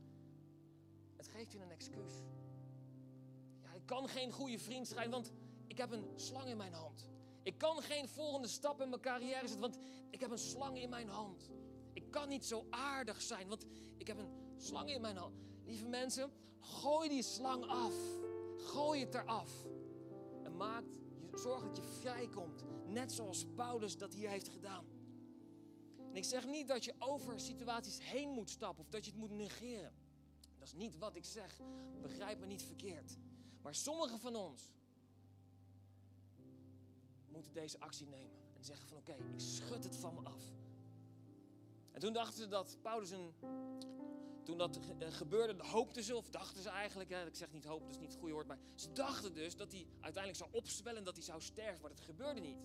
Het 1.16 1.28
geeft 1.28 1.52
je 1.52 1.58
een 1.58 1.70
excuus. 1.70 2.12
Ja, 3.62 3.72
ik 3.72 3.86
kan 3.86 4.08
geen 4.08 4.32
goede 4.32 4.58
vriend 4.58 4.88
zijn, 4.88 5.10
want 5.10 5.32
ik 5.66 5.78
heb 5.78 5.90
een 5.90 6.10
slang 6.16 6.48
in 6.48 6.56
mijn 6.56 6.72
hand. 6.72 7.06
Ik 7.42 7.58
kan 7.58 7.82
geen 7.82 8.08
volgende 8.08 8.48
stap 8.48 8.80
in 8.80 8.88
mijn 8.88 9.00
carrière 9.00 9.48
zetten, 9.48 9.60
want 9.60 9.78
ik 10.10 10.20
heb 10.20 10.30
een 10.30 10.38
slang 10.38 10.78
in 10.78 10.88
mijn 10.88 11.08
hand. 11.08 11.50
Ik 11.92 12.10
kan 12.10 12.28
niet 12.28 12.44
zo 12.44 12.66
aardig 12.70 13.22
zijn, 13.22 13.48
want 13.48 13.64
ik 13.96 14.06
heb 14.06 14.18
een 14.18 14.32
slang 14.56 14.90
in 14.90 15.00
mijn 15.00 15.16
hand. 15.16 15.34
Lieve 15.64 15.86
mensen, 15.86 16.30
gooi 16.60 17.08
die 17.08 17.22
slang 17.22 17.66
af. 17.66 17.94
Gooi 18.62 19.00
het 19.00 19.14
eraf. 19.14 19.66
En 20.44 20.56
maak, 20.56 20.84
zorg 21.34 21.62
dat 21.62 21.76
je 21.76 21.82
vrijkomt. 21.82 22.64
Net 22.86 23.12
zoals 23.12 23.46
Paulus 23.54 23.96
dat 23.96 24.14
hier 24.14 24.28
heeft 24.28 24.48
gedaan. 24.48 24.84
En 26.10 26.16
ik 26.16 26.24
zeg 26.24 26.46
niet 26.46 26.68
dat 26.68 26.84
je 26.84 26.94
over 26.98 27.40
situaties 27.40 28.02
heen 28.02 28.30
moet 28.30 28.50
stappen 28.50 28.84
of 28.84 28.90
dat 28.90 29.04
je 29.04 29.10
het 29.10 29.20
moet 29.20 29.30
negeren. 29.30 29.92
Dat 30.58 30.68
is 30.68 30.74
niet 30.74 30.98
wat 30.98 31.16
ik 31.16 31.24
zeg. 31.24 31.60
Begrijp 32.02 32.38
me 32.38 32.46
niet 32.46 32.62
verkeerd. 32.62 33.16
Maar 33.62 33.74
sommigen 33.74 34.18
van 34.18 34.36
ons 34.36 34.70
moeten 37.28 37.52
deze 37.52 37.80
actie 37.80 38.06
nemen 38.06 38.40
en 38.56 38.64
zeggen 38.64 38.88
van 38.88 38.96
oké, 38.96 39.12
ik 39.12 39.40
schud 39.40 39.84
het 39.84 39.96
van 39.96 40.14
me 40.14 40.20
af. 40.22 40.42
En 41.92 42.00
toen 42.00 42.12
dachten 42.12 42.42
ze 42.42 42.48
dat 42.48 42.78
Paulus 42.82 43.10
een 43.10 43.32
toen 44.42 44.58
dat 44.58 44.78
eh, 44.98 45.12
gebeurde, 45.12 45.64
hoopten 45.64 46.02
ze, 46.02 46.16
of 46.16 46.28
dachten 46.28 46.62
ze 46.62 46.68
eigenlijk, 46.68 47.10
hè, 47.10 47.26
ik 47.26 47.34
zeg 47.34 47.52
niet 47.52 47.64
hoop, 47.64 47.88
is 47.88 47.98
niet 47.98 48.10
het 48.10 48.18
goede 48.18 48.34
woord, 48.34 48.46
maar 48.46 48.58
ze 48.74 48.92
dachten 48.92 49.34
dus 49.34 49.56
dat 49.56 49.72
hij 49.72 49.86
uiteindelijk 50.00 50.44
zou 50.44 50.50
opzwellen 50.52 50.98
en 50.98 51.04
dat 51.04 51.16
hij 51.16 51.24
zou 51.24 51.40
sterven, 51.40 51.80
maar 51.80 51.90
dat 51.90 52.00
gebeurde 52.00 52.40
niet. 52.40 52.58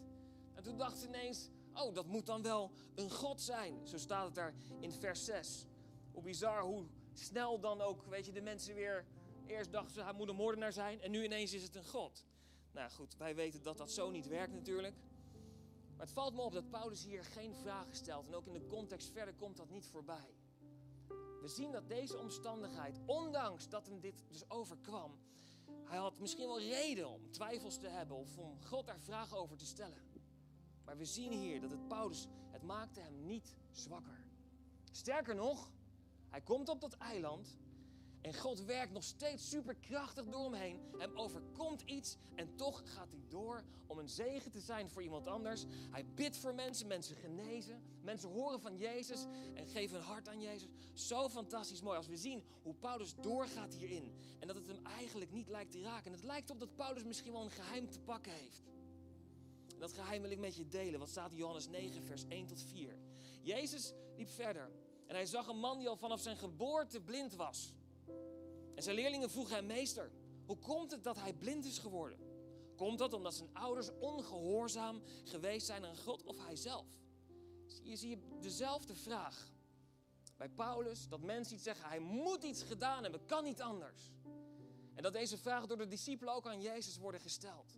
En 0.53 0.63
toen 0.63 0.77
dachten 0.77 0.99
ze 0.99 1.07
ineens, 1.07 1.49
oh, 1.73 1.93
dat 1.93 2.05
moet 2.05 2.25
dan 2.25 2.41
wel 2.41 2.71
een 2.95 3.11
God 3.11 3.41
zijn. 3.41 3.87
Zo 3.87 3.97
staat 3.97 4.25
het 4.25 4.35
daar 4.35 4.53
in 4.79 4.91
vers 4.91 5.25
6. 5.25 5.65
Hoe 6.11 6.23
bizar, 6.23 6.61
hoe 6.61 6.85
snel 7.13 7.59
dan 7.59 7.81
ook, 7.81 8.05
weet 8.05 8.25
je, 8.25 8.31
de 8.31 8.41
mensen 8.41 8.75
weer, 8.75 9.05
eerst 9.45 9.71
dachten 9.71 9.93
ze, 9.93 10.03
hij 10.03 10.13
moet 10.13 10.29
een 10.29 10.35
moordenaar 10.35 10.73
zijn, 10.73 11.01
en 11.01 11.11
nu 11.11 11.23
ineens 11.23 11.53
is 11.53 11.63
het 11.63 11.75
een 11.75 11.85
God. 11.85 12.25
Nou 12.71 12.91
goed, 12.91 13.17
wij 13.17 13.35
weten 13.35 13.63
dat 13.63 13.77
dat 13.77 13.91
zo 13.91 14.09
niet 14.09 14.27
werkt 14.27 14.53
natuurlijk. 14.53 14.95
Maar 15.95 16.05
het 16.05 16.15
valt 16.15 16.33
me 16.33 16.41
op 16.41 16.53
dat 16.53 16.69
Paulus 16.69 17.03
hier 17.03 17.23
geen 17.23 17.55
vragen 17.55 17.95
stelt 17.95 18.27
en 18.27 18.35
ook 18.35 18.47
in 18.47 18.53
de 18.53 18.65
context 18.65 19.11
verder 19.11 19.33
komt 19.33 19.57
dat 19.57 19.69
niet 19.69 19.85
voorbij. 19.85 20.36
We 21.47 21.53
zien 21.53 21.71
dat 21.71 21.87
deze 21.87 22.17
omstandigheid, 22.17 22.99
ondanks 23.05 23.69
dat 23.69 23.87
hem 23.87 23.99
dit 23.99 24.23
dus 24.27 24.49
overkwam, 24.49 25.11
hij 25.83 25.97
had 25.97 26.19
misschien 26.19 26.47
wel 26.47 26.59
reden 26.59 27.09
om 27.09 27.31
twijfels 27.31 27.77
te 27.77 27.87
hebben 27.87 28.17
of 28.17 28.37
om 28.37 28.63
God 28.63 28.87
daar 28.87 28.99
vragen 28.99 29.37
over 29.37 29.57
te 29.57 29.65
stellen. 29.65 30.01
Maar 30.85 30.97
we 30.97 31.05
zien 31.05 31.31
hier 31.31 31.61
dat 31.61 31.71
het 31.71 31.87
Paulus, 31.87 32.27
het 32.49 32.63
maakte 32.63 32.99
hem 32.99 33.25
niet 33.25 33.55
zwakker. 33.71 34.23
Sterker 34.91 35.35
nog, 35.35 35.71
hij 36.29 36.41
komt 36.41 36.69
op 36.69 36.81
dat 36.81 36.93
eiland 36.93 37.57
en 38.27 38.33
God 38.33 38.63
werkt 38.65 38.93
nog 38.93 39.03
steeds 39.03 39.49
superkrachtig 39.49 40.25
door 40.25 40.43
hem 40.43 40.53
heen. 40.53 40.79
Overkomt 41.15 41.81
iets 41.81 42.17
en 42.35 42.55
toch 42.55 42.81
gaat 42.85 43.11
hij 43.11 43.21
door 43.27 43.63
om 43.87 43.97
een 43.97 44.09
zegen 44.09 44.51
te 44.51 44.59
zijn 44.59 44.89
voor 44.89 45.01
iemand 45.01 45.27
anders. 45.27 45.65
Hij 45.91 46.05
bidt 46.05 46.37
voor 46.37 46.55
mensen, 46.55 46.87
mensen 46.87 47.15
genezen. 47.15 47.81
Mensen 48.01 48.29
horen 48.29 48.59
van 48.59 48.77
Jezus 48.77 49.25
en 49.53 49.67
geven 49.67 49.97
hun 49.97 50.05
hart 50.05 50.27
aan 50.27 50.41
Jezus. 50.41 50.69
Zo 50.93 51.29
fantastisch 51.29 51.81
mooi 51.81 51.97
als 51.97 52.07
we 52.07 52.17
zien 52.17 52.43
hoe 52.61 52.73
Paulus 52.73 53.15
doorgaat 53.15 53.73
hierin. 53.73 54.13
En 54.39 54.47
dat 54.47 54.55
het 54.55 54.67
hem 54.67 54.85
eigenlijk 54.85 55.31
niet 55.31 55.47
lijkt 55.47 55.71
te 55.71 55.81
raken. 55.81 56.05
En 56.05 56.17
het 56.17 56.23
lijkt 56.23 56.49
op 56.49 56.59
dat 56.59 56.75
Paulus 56.75 57.03
misschien 57.03 57.31
wel 57.31 57.43
een 57.43 57.51
geheim 57.51 57.89
te 57.89 57.99
pakken 57.99 58.31
heeft. 58.31 58.63
En 59.73 59.79
dat 59.79 59.93
geheim 59.93 60.21
wil 60.21 60.31
ik 60.31 60.39
met 60.39 60.55
je 60.55 60.67
delen. 60.67 60.99
Wat 60.99 61.09
staat 61.09 61.31
in 61.31 61.37
Johannes 61.37 61.67
9, 61.67 62.03
vers 62.03 62.23
1 62.27 62.45
tot 62.45 62.61
4. 62.61 62.97
Jezus 63.41 63.93
liep 64.15 64.29
verder 64.29 64.71
en 65.05 65.15
hij 65.15 65.25
zag 65.25 65.47
een 65.47 65.59
man 65.59 65.77
die 65.77 65.89
al 65.89 65.95
vanaf 65.95 66.19
zijn 66.19 66.37
geboorte 66.37 67.01
blind 67.01 67.35
was. 67.35 67.73
En 68.77 68.83
zijn 68.83 68.95
leerlingen 68.95 69.29
vroegen 69.29 69.55
hem, 69.55 69.65
meester, 69.65 70.11
hoe 70.45 70.57
komt 70.57 70.91
het 70.91 71.03
dat 71.03 71.19
hij 71.19 71.33
blind 71.33 71.65
is 71.65 71.77
geworden? 71.77 72.19
Komt 72.75 72.97
dat 72.97 73.13
omdat 73.13 73.33
zijn 73.33 73.49
ouders 73.53 73.89
ongehoorzaam 73.99 75.01
geweest 75.23 75.65
zijn 75.65 75.85
aan 75.85 75.97
God 75.97 76.23
of 76.23 76.37
hij 76.45 76.55
zelf? 76.55 76.85
Je, 77.83 77.95
zie 77.95 78.09
je 78.09 78.37
dezelfde 78.39 78.95
vraag 78.95 79.51
bij 80.35 80.49
Paulus, 80.49 81.07
dat 81.07 81.21
mensen 81.21 81.55
iets 81.55 81.63
zeggen, 81.63 81.89
hij 81.89 81.99
moet 81.99 82.43
iets 82.43 82.63
gedaan 82.63 83.03
hebben, 83.03 83.25
kan 83.25 83.43
niet 83.43 83.61
anders. 83.61 84.11
En 84.93 85.03
dat 85.03 85.13
deze 85.13 85.37
vragen 85.37 85.67
door 85.67 85.77
de 85.77 85.87
discipelen 85.87 86.33
ook 86.33 86.47
aan 86.47 86.61
Jezus 86.61 86.97
worden 86.97 87.21
gesteld. 87.21 87.77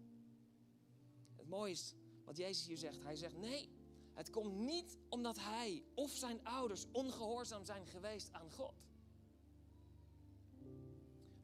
Het 1.35 1.47
mooie 1.47 1.71
is 1.71 1.93
wat 2.25 2.37
Jezus 2.37 2.67
hier 2.67 2.77
zegt. 2.77 3.03
Hij 3.03 3.15
zegt, 3.15 3.37
nee, 3.37 3.69
het 4.13 4.29
komt 4.29 4.55
niet 4.55 4.97
omdat 5.09 5.39
hij 5.39 5.83
of 5.95 6.11
zijn 6.11 6.43
ouders 6.43 6.85
ongehoorzaam 6.91 7.65
zijn 7.65 7.87
geweest 7.87 8.31
aan 8.31 8.51
God. 8.51 8.88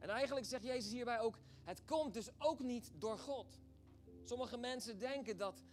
En 0.06 0.12
eigenlijk 0.12 0.46
zegt 0.46 0.64
Jezus 0.64 0.92
hierbij 0.92 1.20
ook, 1.20 1.38
het 1.64 1.84
komt 1.84 2.14
dus 2.14 2.28
ook 2.38 2.60
niet 2.60 2.90
door 2.98 3.18
God. 3.18 3.60
Sommige 4.24 4.56
mensen 4.56 4.98
denken 4.98 5.36
dat, 5.36 5.64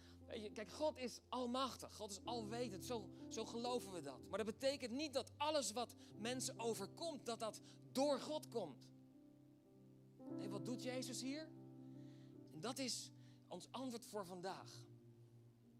kijk, 0.52 0.70
God 0.70 0.98
is 0.98 1.20
almachtig, 1.28 1.94
God 1.94 2.10
is 2.10 2.20
alwetend, 2.24 2.84
zo, 2.84 3.08
zo 3.28 3.44
geloven 3.44 3.92
we 3.92 4.00
dat. 4.00 4.28
Maar 4.28 4.44
dat 4.44 4.58
betekent 4.58 4.92
niet 4.92 5.12
dat 5.12 5.32
alles 5.36 5.72
wat 5.72 5.94
mensen 6.18 6.58
overkomt, 6.58 7.26
dat 7.26 7.40
dat 7.40 7.60
door 7.92 8.20
God 8.20 8.48
komt. 8.48 8.88
Nee, 10.38 10.48
wat 10.48 10.64
doet 10.64 10.82
Jezus 10.82 11.20
hier? 11.20 11.48
En 12.52 12.60
dat 12.60 12.78
is 12.78 13.10
ons 13.48 13.68
antwoord 13.70 14.04
voor 14.04 14.26
vandaag. 14.26 14.86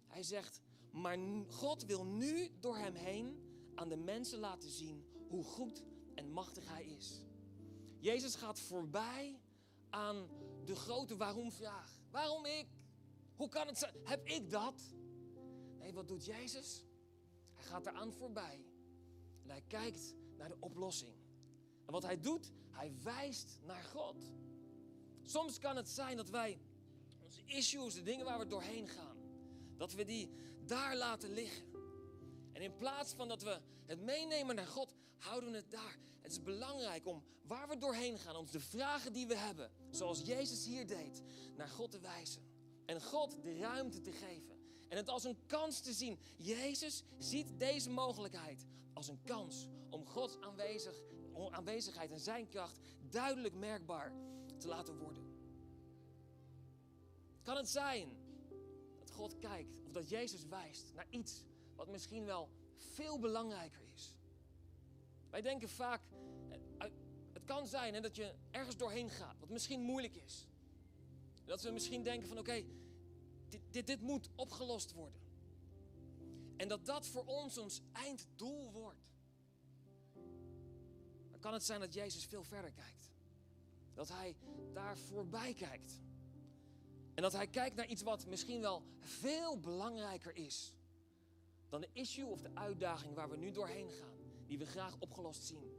Hij 0.06 0.22
zegt, 0.22 0.60
maar 0.90 1.18
God 1.48 1.84
wil 1.84 2.04
nu 2.04 2.50
door 2.60 2.76
hem 2.76 2.94
heen 2.94 3.38
aan 3.74 3.88
de 3.88 3.96
mensen 3.96 4.38
laten 4.38 4.70
zien 4.70 5.04
hoe 5.28 5.44
goed 5.44 5.82
en 6.14 6.30
machtig 6.30 6.68
hij 6.68 6.84
is. 6.84 7.22
Jezus 8.04 8.34
gaat 8.34 8.60
voorbij 8.60 9.40
aan 9.90 10.28
de 10.64 10.74
grote 10.74 11.16
waarom-vraag. 11.16 11.98
Waarom 12.10 12.44
ik? 12.44 12.66
Hoe 13.36 13.48
kan 13.48 13.66
het 13.66 13.78
zijn? 13.78 13.94
Heb 14.04 14.26
ik 14.26 14.50
dat? 14.50 14.94
Hé, 15.78 15.92
wat 15.92 16.08
doet 16.08 16.24
Jezus? 16.24 16.84
Hij 17.52 17.64
gaat 17.64 17.86
eraan 17.86 18.12
voorbij. 18.12 18.64
En 19.42 19.50
hij 19.50 19.62
kijkt 19.66 20.14
naar 20.36 20.48
de 20.48 20.56
oplossing. 20.60 21.14
En 21.86 21.92
wat 21.92 22.02
hij 22.02 22.20
doet, 22.20 22.52
hij 22.70 22.92
wijst 23.02 23.58
naar 23.62 23.82
God. 23.82 24.16
Soms 25.22 25.58
kan 25.58 25.76
het 25.76 25.88
zijn 25.88 26.16
dat 26.16 26.28
wij 26.28 26.58
onze 27.22 27.44
issues, 27.44 27.94
de 27.94 28.02
dingen 28.02 28.24
waar 28.24 28.38
we 28.38 28.46
doorheen 28.46 28.88
gaan, 28.88 29.16
dat 29.76 29.92
we 29.92 30.04
die 30.04 30.30
daar 30.64 30.96
laten 30.96 31.32
liggen. 31.32 31.66
En 32.52 32.62
in 32.62 32.76
plaats 32.76 33.12
van 33.12 33.28
dat 33.28 33.42
we 33.42 33.60
het 33.86 34.00
meenemen 34.00 34.54
naar 34.54 34.66
God, 34.66 34.94
houden 35.24 35.52
het 35.52 35.70
daar. 35.70 35.98
Het 36.20 36.32
is 36.32 36.42
belangrijk 36.42 37.06
om 37.06 37.22
waar 37.42 37.68
we 37.68 37.78
doorheen 37.78 38.18
gaan, 38.18 38.36
ons 38.36 38.50
de 38.50 38.60
vragen 38.60 39.12
die 39.12 39.26
we 39.26 39.36
hebben, 39.36 39.70
zoals 39.90 40.20
Jezus 40.20 40.64
hier 40.64 40.86
deed, 40.86 41.22
naar 41.56 41.68
God 41.68 41.90
te 41.90 42.00
wijzen. 42.00 42.42
En 42.86 43.02
God 43.02 43.42
de 43.42 43.58
ruimte 43.58 44.00
te 44.00 44.12
geven. 44.12 44.56
En 44.88 44.96
het 44.96 45.08
als 45.08 45.24
een 45.24 45.46
kans 45.46 45.80
te 45.80 45.92
zien. 45.92 46.18
Jezus 46.36 47.02
ziet 47.18 47.58
deze 47.58 47.90
mogelijkheid 47.90 48.66
als 48.92 49.08
een 49.08 49.22
kans 49.24 49.68
om 49.90 50.06
Gods 50.06 50.40
aanwezig, 50.40 51.02
aanwezigheid 51.50 52.10
en 52.10 52.20
zijn 52.20 52.48
kracht 52.48 52.78
duidelijk 53.10 53.54
merkbaar 53.54 54.12
te 54.58 54.68
laten 54.68 54.98
worden. 54.98 55.22
Kan 57.42 57.56
het 57.56 57.68
zijn 57.68 58.08
dat 58.98 59.10
God 59.10 59.38
kijkt 59.38 59.78
of 59.84 59.92
dat 59.92 60.08
Jezus 60.08 60.46
wijst 60.46 60.92
naar 60.94 61.06
iets 61.10 61.44
wat 61.74 61.88
misschien 61.88 62.24
wel 62.24 62.48
veel 62.76 63.18
belangrijker? 63.18 63.83
Wij 65.34 65.42
denken 65.42 65.68
vaak, 65.68 66.00
eh, 66.48 66.88
het 67.32 67.44
kan 67.44 67.66
zijn 67.66 68.02
dat 68.02 68.16
je 68.16 68.34
ergens 68.50 68.76
doorheen 68.76 69.10
gaat, 69.10 69.38
wat 69.38 69.48
misschien 69.48 69.80
moeilijk 69.80 70.16
is. 70.16 70.46
Dat 71.44 71.62
we 71.62 71.70
misschien 71.70 72.02
denken 72.02 72.28
van 72.28 72.38
oké, 72.38 72.64
dit, 73.48 73.60
dit, 73.70 73.86
dit 73.86 74.00
moet 74.00 74.28
opgelost 74.34 74.92
worden. 74.92 75.20
En 76.56 76.68
dat 76.68 76.86
dat 76.86 77.06
voor 77.06 77.24
ons 77.24 77.58
ons 77.58 77.80
einddoel 77.92 78.70
wordt. 78.72 79.12
Dan 81.30 81.40
kan 81.40 81.52
het 81.52 81.64
zijn 81.64 81.80
dat 81.80 81.94
Jezus 81.94 82.24
veel 82.24 82.44
verder 82.44 82.72
kijkt. 82.72 83.10
Dat 83.94 84.08
Hij 84.08 84.36
daar 84.72 84.98
voorbij 84.98 85.54
kijkt. 85.54 86.00
En 87.14 87.22
dat 87.22 87.32
Hij 87.32 87.46
kijkt 87.46 87.76
naar 87.76 87.86
iets 87.86 88.02
wat 88.02 88.26
misschien 88.26 88.60
wel 88.60 88.82
veel 88.98 89.60
belangrijker 89.60 90.36
is. 90.36 90.74
Dan 91.68 91.80
de 91.80 91.88
issue 91.92 92.26
of 92.26 92.40
de 92.40 92.50
uitdaging 92.54 93.14
waar 93.14 93.30
we 93.30 93.36
nu 93.36 93.50
doorheen 93.50 93.90
gaan. 93.90 94.13
Die 94.54 94.64
we 94.64 94.70
graag 94.70 94.96
opgelost 94.98 95.44
zien. 95.44 95.72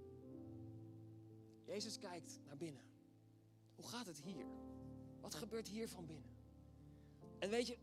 Jezus 1.65 1.98
kijkt 1.98 2.39
naar 2.46 2.58
binnen. 2.58 2.82
Hoe 3.75 3.88
gaat 3.88 4.05
het 4.05 4.22
hier? 4.22 4.46
Wat 5.20 5.36
gebeurt 5.36 5.67
hier 5.67 5.89
van 5.89 6.05
binnen? 6.05 6.29
En 7.39 7.50
weet 7.50 7.67
je, 7.67 7.77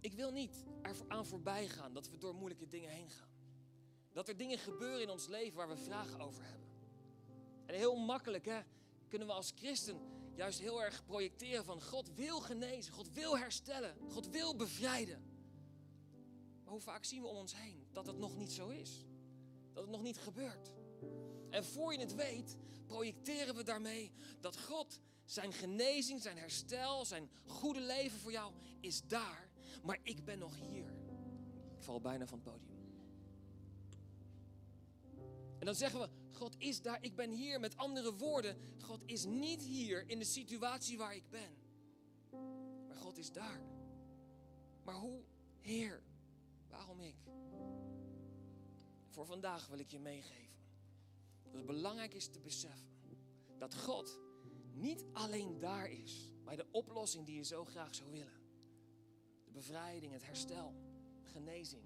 ik 0.00 0.12
wil 0.12 0.32
niet 0.32 0.64
eraan 0.82 1.26
voorbij 1.26 1.68
gaan 1.68 1.92
dat 1.92 2.10
we 2.10 2.18
door 2.18 2.34
moeilijke 2.34 2.66
dingen 2.66 2.90
heen 2.90 3.10
gaan. 3.10 3.30
Dat 4.12 4.28
er 4.28 4.36
dingen 4.36 4.58
gebeuren 4.58 5.02
in 5.02 5.10
ons 5.10 5.26
leven 5.26 5.56
waar 5.56 5.68
we 5.68 5.76
vragen 5.76 6.20
over 6.20 6.44
hebben. 6.44 6.68
En 7.66 7.74
heel 7.74 7.96
makkelijk 7.96 8.44
hè, 8.44 8.60
kunnen 9.08 9.28
we 9.28 9.34
als 9.34 9.52
christen 9.56 10.00
juist 10.34 10.58
heel 10.58 10.82
erg 10.82 11.04
projecteren 11.04 11.64
van 11.64 11.82
God 11.82 12.14
wil 12.14 12.40
genezen, 12.40 12.92
God 12.92 13.12
wil 13.12 13.38
herstellen, 13.38 13.96
God 14.08 14.28
wil 14.28 14.56
bevrijden. 14.56 15.34
Maar 16.66 16.74
hoe 16.74 16.84
vaak 16.84 17.04
zien 17.04 17.22
we 17.22 17.28
om 17.28 17.36
ons 17.36 17.56
heen 17.56 17.86
dat 17.92 18.06
het 18.06 18.18
nog 18.18 18.36
niet 18.36 18.52
zo 18.52 18.68
is? 18.68 19.06
Dat 19.72 19.82
het 19.82 19.92
nog 19.92 20.02
niet 20.02 20.18
gebeurt. 20.18 20.72
En 21.50 21.64
voor 21.64 21.92
je 21.92 21.98
het 21.98 22.14
weet, 22.14 22.56
projecteren 22.86 23.54
we 23.54 23.62
daarmee 23.62 24.12
dat 24.40 24.60
God 24.60 25.00
zijn 25.24 25.52
genezing, 25.52 26.22
zijn 26.22 26.38
herstel, 26.38 27.04
zijn 27.04 27.30
goede 27.46 27.80
leven 27.80 28.18
voor 28.18 28.32
jou 28.32 28.52
is 28.80 29.02
daar. 29.02 29.50
Maar 29.82 29.98
ik 30.02 30.24
ben 30.24 30.38
nog 30.38 30.56
hier. 30.56 30.94
Ik 31.76 31.82
val 31.82 32.00
bijna 32.00 32.26
van 32.26 32.38
het 32.38 32.52
podium. 32.52 32.76
En 35.58 35.66
dan 35.66 35.74
zeggen 35.74 36.00
we, 36.00 36.08
God 36.32 36.54
is 36.58 36.82
daar, 36.82 37.02
ik 37.02 37.16
ben 37.16 37.30
hier. 37.30 37.60
Met 37.60 37.76
andere 37.76 38.14
woorden, 38.14 38.56
God 38.78 39.02
is 39.04 39.24
niet 39.24 39.62
hier 39.62 40.08
in 40.08 40.18
de 40.18 40.24
situatie 40.24 40.98
waar 40.98 41.14
ik 41.14 41.30
ben. 41.30 41.56
Maar 42.86 42.96
God 42.96 43.18
is 43.18 43.32
daar. 43.32 43.60
Maar 44.84 44.94
hoe? 44.94 45.22
Heer, 45.60 46.02
waarom 46.76 47.00
ik? 47.00 47.16
Voor 49.08 49.26
vandaag 49.26 49.68
wil 49.68 49.78
ik 49.78 49.90
je 49.90 49.98
meegeven. 49.98 50.56
Dat 51.42 51.54
het 51.54 51.66
belangrijk 51.66 52.14
is 52.14 52.28
te 52.28 52.40
beseffen 52.40 52.96
dat 53.58 53.74
God 53.74 54.20
niet 54.72 55.04
alleen 55.12 55.58
daar 55.58 55.90
is, 55.90 56.30
bij 56.44 56.56
de 56.56 56.66
oplossing 56.70 57.26
die 57.26 57.36
je 57.36 57.44
zo 57.44 57.64
graag 57.64 57.94
zou 57.94 58.10
willen. 58.10 58.40
De 59.44 59.50
bevrijding, 59.50 60.12
het 60.12 60.26
herstel, 60.26 60.74
genezing. 61.22 61.84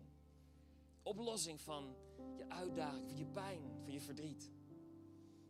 Oplossing 1.02 1.60
van 1.60 1.96
je 2.36 2.48
uitdaging, 2.48 3.08
van 3.08 3.16
je 3.16 3.26
pijn, 3.26 3.62
van 3.82 3.92
je 3.92 4.00
verdriet. 4.00 4.50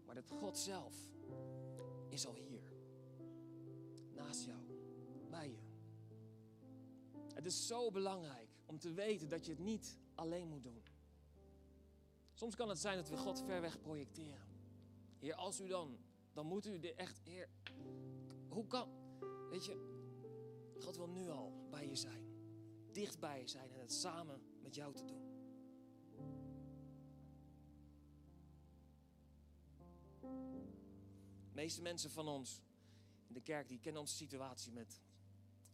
Maar 0.06 0.14
dat 0.14 0.30
God 0.30 0.58
zelf 0.58 0.94
is 2.08 2.26
al 2.26 2.34
hier. 2.34 2.72
Naast 4.14 4.44
jou, 4.44 4.60
bij 5.30 5.50
je. 5.50 5.58
Het 7.34 7.46
is 7.46 7.66
zo 7.66 7.90
belangrijk 7.90 8.49
om 8.70 8.78
te 8.78 8.92
weten 8.92 9.28
dat 9.28 9.44
je 9.44 9.52
het 9.52 9.60
niet 9.60 9.98
alleen 10.14 10.48
moet 10.48 10.62
doen. 10.62 10.82
Soms 12.34 12.54
kan 12.54 12.68
het 12.68 12.78
zijn 12.78 12.96
dat 12.96 13.08
we 13.08 13.16
God 13.16 13.42
ver 13.42 13.60
weg 13.60 13.80
projecteren. 13.80 14.48
Heer, 15.18 15.34
als 15.34 15.60
u 15.60 15.68
dan 15.68 15.98
dan 16.32 16.46
moet 16.46 16.66
u 16.66 16.78
er 16.78 16.94
echt, 16.96 17.20
Heer, 17.24 17.48
hoe 18.48 18.66
kan, 18.66 18.88
weet 19.50 19.64
je, 19.64 19.76
God 20.78 20.96
wil 20.96 21.08
nu 21.08 21.28
al 21.28 21.66
bij 21.70 21.88
je 21.88 21.96
zijn, 21.96 22.24
dicht 22.92 23.18
bij 23.18 23.40
je 23.40 23.48
zijn 23.48 23.70
en 23.70 23.80
het 23.80 23.92
samen 23.92 24.42
met 24.62 24.74
jou 24.74 24.94
te 24.94 25.04
doen. 25.04 25.28
De 31.48 31.66
meeste 31.66 31.82
mensen 31.82 32.10
van 32.10 32.28
ons 32.28 32.62
in 33.26 33.34
de 33.34 33.40
kerk, 33.40 33.68
die 33.68 33.78
kennen 33.78 34.00
onze 34.00 34.14
situatie 34.14 34.72
met 34.72 35.00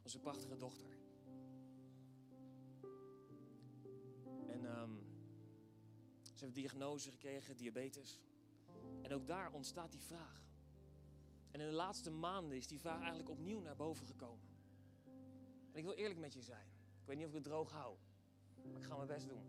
onze 0.03 0.19
prachtige 0.19 0.57
dochter. 0.57 0.97
Ze 6.39 6.45
heeft 6.45 6.57
diagnose 6.57 7.11
gekregen, 7.11 7.57
diabetes. 7.57 8.21
En 9.03 9.13
ook 9.13 9.27
daar 9.27 9.53
ontstaat 9.53 9.93
die 9.93 10.01
vraag. 10.01 10.45
En 11.51 11.61
in 11.61 11.67
de 11.67 11.73
laatste 11.73 12.11
maanden 12.11 12.57
is 12.57 12.67
die 12.67 12.81
vraag 12.81 12.99
eigenlijk 12.99 13.31
opnieuw 13.31 13.61
naar 13.61 13.77
boven 13.77 14.07
gekomen. 14.07 14.49
En 15.73 15.79
ik 15.79 15.85
wil 15.85 15.93
eerlijk 15.93 16.21
met 16.21 16.35
je 16.35 16.43
zijn. 16.43 16.67
Ik 17.01 17.07
weet 17.07 17.17
niet 17.17 17.25
of 17.27 17.31
ik 17.31 17.37
het 17.37 17.45
droog 17.45 17.71
hou. 17.71 17.97
Maar 18.73 18.81
ik 18.81 18.87
ga 18.87 18.97
mijn 18.97 19.09
best 19.09 19.29
doen. 19.29 19.43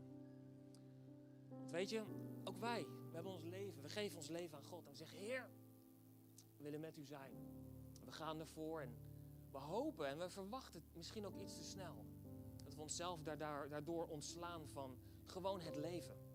Want 1.50 1.71
weet 1.71 1.89
je, 1.89 2.04
ook 2.43 2.58
wij, 2.58 2.86
we 2.86 3.13
hebben 3.13 3.32
ons 3.32 3.43
leven, 3.43 3.82
we 3.82 3.89
geven 3.89 4.17
ons 4.17 4.28
leven 4.28 4.58
aan 4.58 4.63
God. 4.63 4.86
En 4.86 4.91
we 4.91 4.97
zeggen, 4.97 5.19
Heer, 5.19 5.50
we 6.58 6.63
willen 6.63 6.80
met 6.80 6.97
u 6.97 7.04
zijn. 7.04 7.34
We 8.06 8.12
gaan 8.12 8.39
ervoor 8.39 8.82
en 8.82 8.95
we 9.52 9.58
hopen 9.58 10.08
en 10.08 10.17
we 10.17 10.30
verwachten 10.30 10.84
misschien 10.93 11.26
ook 11.26 11.36
iets 11.36 11.58
te 11.58 11.63
snel. 11.63 12.06
Dat 12.63 12.76
we 12.76 12.82
onszelf 12.82 13.23
daardoor 13.23 14.08
ontslaan 14.08 14.67
van 14.67 14.97
gewoon 15.26 15.60
het 15.60 15.76
leven. 15.76 16.26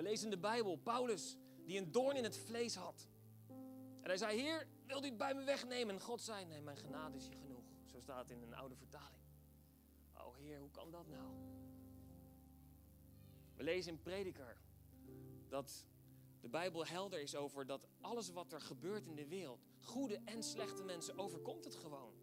We 0.00 0.06
lezen 0.06 0.24
in 0.24 0.30
de 0.30 0.38
Bijbel 0.38 0.76
Paulus, 0.76 1.36
die 1.64 1.78
een 1.78 1.92
doorn 1.92 2.16
in 2.16 2.24
het 2.24 2.36
vlees 2.36 2.74
had. 2.74 3.08
En 4.00 4.06
hij 4.06 4.16
zei, 4.16 4.40
Heer, 4.40 4.66
wilt 4.86 5.04
u 5.04 5.06
het 5.08 5.16
bij 5.16 5.34
me 5.34 5.44
wegnemen? 5.44 5.94
En 5.94 6.00
God 6.00 6.20
zei, 6.20 6.44
nee, 6.44 6.60
mijn 6.60 6.76
genade 6.76 7.16
is 7.16 7.26
je 7.26 7.36
genoeg. 7.36 7.64
Zo 7.84 8.00
staat 8.00 8.28
het 8.28 8.30
in 8.30 8.42
een 8.42 8.54
oude 8.54 8.76
vertaling. 8.76 9.24
Oh 10.14 10.36
Heer, 10.36 10.58
hoe 10.58 10.70
kan 10.70 10.90
dat 10.90 11.06
nou? 11.06 11.28
We 13.56 13.62
lezen 13.62 13.92
in 13.92 14.00
Prediker 14.00 14.60
dat 15.48 15.86
de 16.40 16.48
Bijbel 16.48 16.86
helder 16.86 17.20
is 17.20 17.36
over 17.36 17.66
dat 17.66 17.86
alles 18.00 18.30
wat 18.30 18.52
er 18.52 18.60
gebeurt 18.60 19.06
in 19.06 19.14
de 19.14 19.26
wereld, 19.26 19.66
goede 19.80 20.20
en 20.24 20.42
slechte 20.42 20.82
mensen, 20.82 21.18
overkomt 21.18 21.64
het 21.64 21.74
gewoon. 21.74 22.14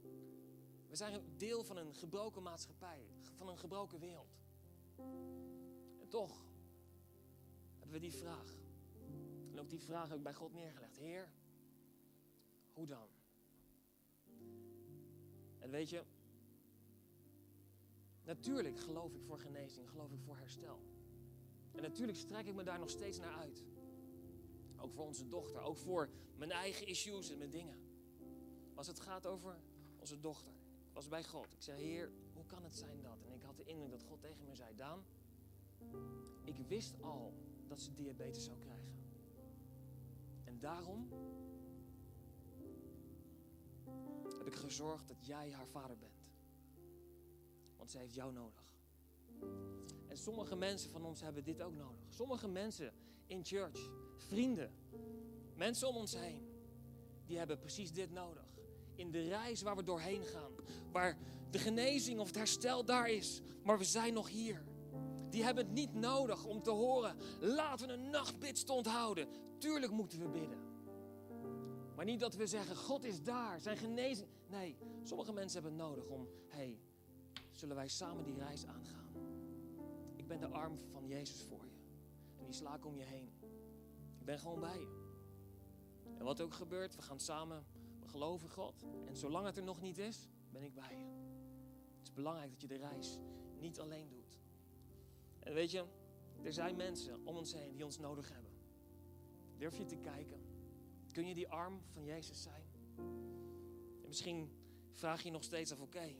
We 0.87 0.95
zijn 0.95 1.13
een 1.13 1.37
deel 1.37 1.63
van 1.63 1.77
een 1.77 1.95
gebroken 1.95 2.43
maatschappij, 2.43 3.07
van 3.35 3.47
een 3.47 3.57
gebroken 3.57 3.99
wereld. 3.99 4.37
En 5.99 6.07
toch 6.09 6.46
hebben 7.87 8.09
we 8.09 8.15
die 8.15 8.25
vraag. 8.25 8.57
En 9.51 9.59
ook 9.59 9.69
die 9.69 9.79
vraag 9.79 10.07
heb 10.07 10.17
ik 10.17 10.23
bij 10.23 10.33
God 10.33 10.53
neergelegd. 10.53 10.97
Heer, 10.97 11.31
hoe 12.73 12.87
dan? 12.87 13.07
En 15.59 15.69
weet 15.69 15.89
je, 15.89 16.03
natuurlijk 18.23 18.79
geloof 18.79 19.13
ik 19.13 19.21
voor 19.23 19.39
genezing, 19.39 19.89
geloof 19.89 20.11
ik 20.11 20.19
voor 20.21 20.37
herstel. 20.37 20.81
En 21.71 21.81
natuurlijk 21.81 22.17
strek 22.17 22.47
ik 22.47 22.55
me 22.55 22.63
daar 22.63 22.79
nog 22.79 22.89
steeds 22.89 23.19
naar 23.19 23.33
uit. 23.33 23.65
Ook 24.77 24.93
voor 24.93 25.05
onze 25.05 25.27
dochter, 25.27 25.61
ook 25.61 25.77
voor 25.77 26.09
mijn 26.35 26.51
eigen 26.51 26.87
issues 26.87 27.29
en 27.29 27.37
mijn 27.37 27.49
dingen. 27.49 27.79
Als 28.75 28.87
het 28.87 28.99
gaat 28.99 29.25
over 29.25 29.59
onze 29.99 30.19
dochter, 30.19 30.53
ik 30.87 30.93
was 30.93 31.07
bij 31.07 31.23
God. 31.23 31.53
Ik 31.53 31.61
zei, 31.61 31.81
Heer, 31.81 32.11
hoe 32.33 32.45
kan 32.45 32.63
het 32.63 32.75
zijn 32.75 33.01
dat? 33.01 33.23
En 33.23 33.33
ik 33.33 33.41
had 33.41 33.57
de 33.57 33.63
indruk 33.63 33.89
dat 33.89 34.03
God 34.03 34.21
tegen 34.21 34.45
me 34.45 34.55
zei, 34.55 34.75
Daan, 34.75 35.05
ik 36.43 36.57
wist 36.57 37.01
al 37.01 37.33
dat 37.67 37.81
ze 37.81 37.93
diabetes 37.93 38.43
zou 38.43 38.57
krijgen. 38.57 38.95
En 40.43 40.59
daarom 40.59 41.09
heb 44.37 44.47
ik 44.47 44.55
gezorgd 44.55 45.07
dat 45.07 45.25
jij 45.25 45.51
haar 45.51 45.67
vader 45.67 45.97
bent. 45.97 46.31
Want 47.77 47.91
ze 47.91 47.97
heeft 47.97 48.13
jou 48.13 48.33
nodig. 48.33 48.75
En 50.07 50.17
sommige 50.17 50.55
mensen 50.55 50.91
van 50.91 51.05
ons 51.05 51.21
hebben 51.21 51.43
dit 51.43 51.61
ook 51.61 51.75
nodig. 51.75 52.05
Sommige 52.09 52.47
mensen 52.47 52.93
in 53.27 53.45
church, 53.45 53.89
vrienden, 54.15 54.71
mensen 55.55 55.87
om 55.87 55.95
ons 55.95 56.15
heen, 56.15 56.47
die 57.25 57.37
hebben 57.37 57.59
precies 57.59 57.91
dit 57.91 58.11
nodig. 58.11 58.45
In 58.95 59.11
de 59.11 59.27
reis 59.27 59.61
waar 59.61 59.75
we 59.75 59.83
doorheen 59.83 60.23
gaan, 60.23 60.51
waar 60.91 61.17
de 61.49 61.59
genezing 61.59 62.19
of 62.19 62.27
het 62.27 62.35
herstel 62.35 62.85
daar 62.85 63.09
is, 63.09 63.41
maar 63.63 63.77
we 63.77 63.83
zijn 63.83 64.13
nog 64.13 64.29
hier. 64.29 64.63
Die 65.37 65.45
hebben 65.45 65.65
het 65.65 65.73
niet 65.73 65.93
nodig 65.93 66.45
om 66.45 66.63
te 66.63 66.69
horen, 66.69 67.17
laten 67.39 67.87
we 67.87 67.93
een 67.93 68.09
nachtbidstond 68.09 68.85
houden. 68.85 69.27
Tuurlijk 69.57 69.91
moeten 69.91 70.19
we 70.19 70.29
bidden. 70.29 70.59
Maar 71.95 72.05
niet 72.05 72.19
dat 72.19 72.35
we 72.35 72.47
zeggen, 72.47 72.75
God 72.75 73.03
is 73.03 73.23
daar, 73.23 73.59
zijn 73.61 73.77
genezing. 73.77 74.29
Nee, 74.47 74.77
sommige 75.03 75.33
mensen 75.33 75.61
hebben 75.61 75.79
het 75.79 75.89
nodig 75.89 76.07
om, 76.09 76.27
hey, 76.47 76.79
zullen 77.51 77.75
wij 77.75 77.87
samen 77.87 78.23
die 78.23 78.37
reis 78.37 78.65
aangaan? 78.65 79.09
Ik 80.15 80.27
ben 80.27 80.39
de 80.39 80.47
arm 80.47 80.79
van 80.91 81.07
Jezus 81.07 81.43
voor 81.43 81.65
je. 81.65 81.75
En 82.37 82.45
die 82.45 82.53
sla 82.53 82.75
ik 82.75 82.85
om 82.85 82.97
je 82.97 83.03
heen. 83.03 83.31
Ik 84.19 84.25
ben 84.25 84.39
gewoon 84.39 84.59
bij 84.59 84.79
je. 84.79 84.87
En 86.17 86.25
wat 86.25 86.41
ook 86.41 86.53
gebeurt, 86.53 86.95
we 86.95 87.01
gaan 87.01 87.19
samen, 87.19 87.65
we 87.99 88.07
geloven 88.07 88.49
God. 88.49 88.85
En 89.05 89.15
zolang 89.15 89.45
het 89.45 89.57
er 89.57 89.63
nog 89.63 89.81
niet 89.81 89.97
is, 89.97 90.29
ben 90.49 90.63
ik 90.63 90.73
bij 90.73 90.97
je. 90.97 91.05
Het 91.97 92.07
is 92.07 92.13
belangrijk 92.13 92.51
dat 92.51 92.61
je 92.61 92.67
de 92.67 92.77
reis 92.77 93.19
niet 93.59 93.79
alleen 93.79 94.09
doet. 94.09 94.36
En 95.47 95.53
weet 95.53 95.71
je, 95.71 95.85
er 96.43 96.53
zijn 96.53 96.75
mensen 96.75 97.25
om 97.25 97.35
ons 97.35 97.53
heen 97.53 97.75
die 97.75 97.85
ons 97.85 97.99
nodig 97.99 98.29
hebben. 98.31 98.51
Durf 99.57 99.77
je 99.77 99.85
te 99.85 99.95
kijken? 99.95 100.41
Kun 101.11 101.27
je 101.27 101.33
die 101.33 101.47
arm 101.47 101.81
van 101.91 102.03
Jezus 102.03 102.41
zijn? 102.41 102.63
En 104.01 104.07
misschien 104.07 104.49
vraag 104.91 105.23
je 105.23 105.31
nog 105.31 105.43
steeds 105.43 105.71
af, 105.71 105.81
oké, 105.81 106.15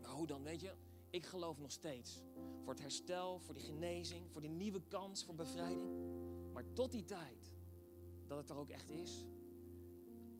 maar 0.00 0.10
hoe 0.10 0.26
dan? 0.26 0.42
Weet 0.42 0.60
je, 0.60 0.74
ik 1.10 1.26
geloof 1.26 1.58
nog 1.58 1.72
steeds 1.72 2.22
voor 2.62 2.72
het 2.72 2.82
herstel, 2.82 3.38
voor 3.38 3.54
die 3.54 3.62
genezing, 3.62 4.30
voor 4.30 4.40
die 4.40 4.50
nieuwe 4.50 4.82
kans, 4.88 5.24
voor 5.24 5.34
bevrijding. 5.34 5.90
Maar 6.52 6.72
tot 6.72 6.90
die 6.90 7.04
tijd, 7.04 7.52
dat 8.26 8.38
het 8.38 8.50
er 8.50 8.56
ook 8.56 8.70
echt 8.70 8.90
is, 8.90 9.24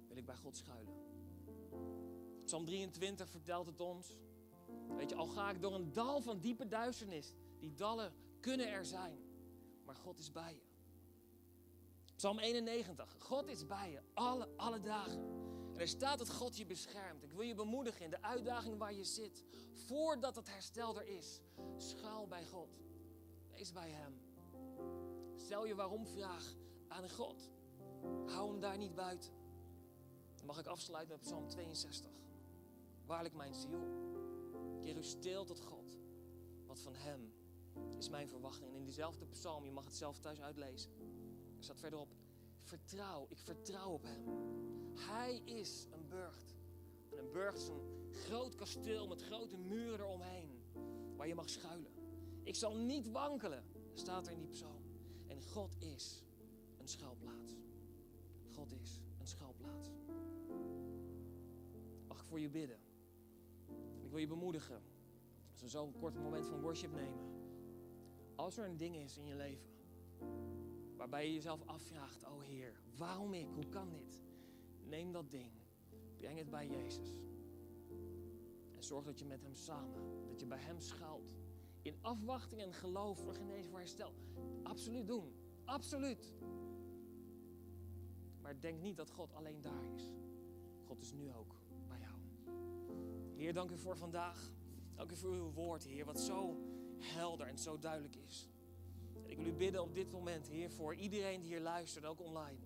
wil 0.08 0.16
ik 0.16 0.26
bij 0.26 0.36
God 0.36 0.56
schuilen. 0.56 0.94
Psalm 2.44 2.64
23 2.64 3.28
vertelt 3.28 3.66
het 3.66 3.80
ons. 3.80 4.18
Weet 4.96 5.10
je, 5.10 5.16
al 5.16 5.26
ga 5.26 5.50
ik 5.50 5.60
door 5.60 5.74
een 5.74 5.92
dal 5.92 6.20
van 6.20 6.38
diepe 6.38 6.66
duisternis, 6.66 7.34
die 7.60 7.74
dallen 7.74 8.12
kunnen 8.40 8.70
er 8.70 8.84
zijn, 8.84 9.18
maar 9.84 9.94
God 9.94 10.18
is 10.18 10.32
bij 10.32 10.54
je. 10.54 10.68
Psalm 12.16 12.38
91, 12.38 13.16
God 13.18 13.48
is 13.48 13.66
bij 13.66 13.90
je, 13.90 14.00
alle, 14.14 14.48
alle 14.56 14.80
dagen. 14.80 15.22
En 15.74 15.80
er 15.80 15.88
staat 15.88 16.18
dat 16.18 16.30
God 16.30 16.56
je 16.56 16.66
beschermt. 16.66 17.22
Ik 17.22 17.32
wil 17.32 17.42
je 17.42 17.54
bemoedigen 17.54 18.04
in 18.04 18.10
de 18.10 18.22
uitdaging 18.22 18.78
waar 18.78 18.94
je 18.94 19.04
zit. 19.04 19.44
Voordat 19.72 20.36
het 20.36 20.50
herstel 20.50 20.98
er 21.00 21.06
is, 21.06 21.40
schuil 21.76 22.26
bij 22.26 22.44
God. 22.46 22.68
Wees 23.50 23.72
bij 23.72 23.90
Hem. 23.90 24.20
Stel 25.36 25.66
je 25.66 25.74
waarom 25.74 26.06
vraag 26.06 26.54
aan 26.88 27.10
God. 27.10 27.50
Hou 28.26 28.50
Hem 28.50 28.60
daar 28.60 28.78
niet 28.78 28.94
buiten. 28.94 29.32
Dan 30.36 30.46
mag 30.46 30.58
ik 30.58 30.66
afsluiten 30.66 31.14
met 31.14 31.26
Psalm 31.26 31.48
62. 31.48 32.10
Waarlijk 33.06 33.34
mijn 33.34 33.54
ziel, 33.54 33.86
keer 34.80 34.96
u 34.96 35.02
stil 35.02 35.44
tot 35.44 35.60
God. 35.60 35.98
Wat 36.66 36.80
van 36.80 36.94
Hem 36.94 37.29
is 37.98 38.08
mijn 38.08 38.28
verwachting. 38.28 38.70
En 38.70 38.76
in 38.76 38.84
diezelfde 38.84 39.26
psalm, 39.26 39.64
je 39.64 39.72
mag 39.72 39.84
het 39.84 39.94
zelf 39.94 40.18
thuis 40.18 40.40
uitlezen. 40.40 40.90
Er 41.56 41.64
staat 41.64 41.80
verderop, 41.80 42.08
vertrouw, 42.62 43.26
ik 43.28 43.38
vertrouw 43.38 43.90
op 43.90 44.02
Hem. 44.02 44.24
Hij 44.94 45.40
is 45.44 45.86
een 45.90 46.08
burcht. 46.08 46.54
En 47.10 47.18
een 47.18 47.32
burcht 47.32 47.58
is 47.58 47.68
een 47.68 48.12
groot 48.12 48.54
kasteel 48.54 49.08
met 49.08 49.22
grote 49.22 49.56
muren 49.56 50.00
eromheen. 50.00 50.62
Waar 51.16 51.26
je 51.26 51.34
mag 51.34 51.48
schuilen. 51.48 51.92
Ik 52.42 52.54
zal 52.54 52.76
niet 52.76 53.10
wankelen, 53.10 53.64
staat 53.94 54.26
er 54.26 54.32
in 54.32 54.38
die 54.38 54.48
psalm. 54.48 54.82
En 55.26 55.42
God 55.42 55.76
is 55.78 56.22
een 56.78 56.88
schuilplaats. 56.88 57.56
God 58.54 58.72
is 58.72 59.00
een 59.18 59.26
schuilplaats. 59.26 59.88
Mag 62.06 62.20
ik 62.20 62.26
voor 62.26 62.40
je 62.40 62.48
bidden? 62.48 62.78
Ik 64.02 64.10
wil 64.10 64.18
je 64.18 64.26
bemoedigen. 64.26 64.82
Als 65.50 65.60
we 65.60 65.68
zo'n 65.68 65.92
kort 65.98 66.14
moment 66.14 66.46
van 66.46 66.60
worship 66.60 66.92
nemen. 66.92 67.39
Als 68.40 68.56
er 68.56 68.64
een 68.64 68.76
ding 68.76 68.96
is 68.96 69.16
in 69.16 69.26
je 69.26 69.34
leven. 69.34 69.70
Waarbij 70.96 71.26
je 71.26 71.34
jezelf 71.34 71.66
afvraagt, 71.66 72.24
oh 72.24 72.42
Heer, 72.42 72.80
waarom 72.96 73.34
ik? 73.34 73.46
Hoe 73.54 73.68
kan 73.68 73.90
dit? 73.90 74.22
Neem 74.84 75.12
dat 75.12 75.30
ding, 75.30 75.52
breng 76.16 76.38
het 76.38 76.50
bij 76.50 76.68
Jezus. 76.68 77.18
En 78.74 78.82
zorg 78.82 79.04
dat 79.04 79.18
je 79.18 79.24
met 79.24 79.42
Hem 79.42 79.54
samen, 79.54 80.26
dat 80.28 80.40
je 80.40 80.46
bij 80.46 80.58
Hem 80.58 80.80
schuilt. 80.80 81.32
In 81.82 81.94
afwachting 82.00 82.60
en 82.60 82.72
geloof 82.72 83.18
voor 83.18 83.34
genezing, 83.34 83.70
voor 83.70 83.78
herstel. 83.78 84.14
Absoluut 84.62 85.06
doen, 85.06 85.32
absoluut. 85.64 86.32
Maar 88.40 88.60
denk 88.60 88.80
niet 88.80 88.96
dat 88.96 89.10
God 89.10 89.34
alleen 89.34 89.60
daar 89.60 89.84
is. 89.94 90.12
God 90.84 91.00
is 91.00 91.12
nu 91.12 91.32
ook 91.32 91.54
bij 91.88 91.98
jou. 91.98 92.18
Heer, 93.34 93.52
dank 93.52 93.70
u 93.70 93.78
voor 93.78 93.96
vandaag. 93.96 94.52
Dank 94.94 95.10
u 95.10 95.16
voor 95.16 95.34
uw 95.34 95.50
woord, 95.50 95.84
Heer, 95.84 96.04
wat 96.04 96.20
zo 96.20 96.56
helder 97.02 97.46
en 97.46 97.58
zo 97.58 97.78
duidelijk 97.78 98.16
is. 98.16 98.48
En 99.24 99.30
ik 99.30 99.36
wil 99.36 99.46
u 99.46 99.52
bidden 99.52 99.82
op 99.82 99.94
dit 99.94 100.12
moment, 100.12 100.48
Heer, 100.48 100.70
voor 100.70 100.94
iedereen 100.94 101.40
die 101.40 101.50
hier 101.50 101.60
luistert, 101.60 102.04
ook 102.04 102.20
online. 102.20 102.58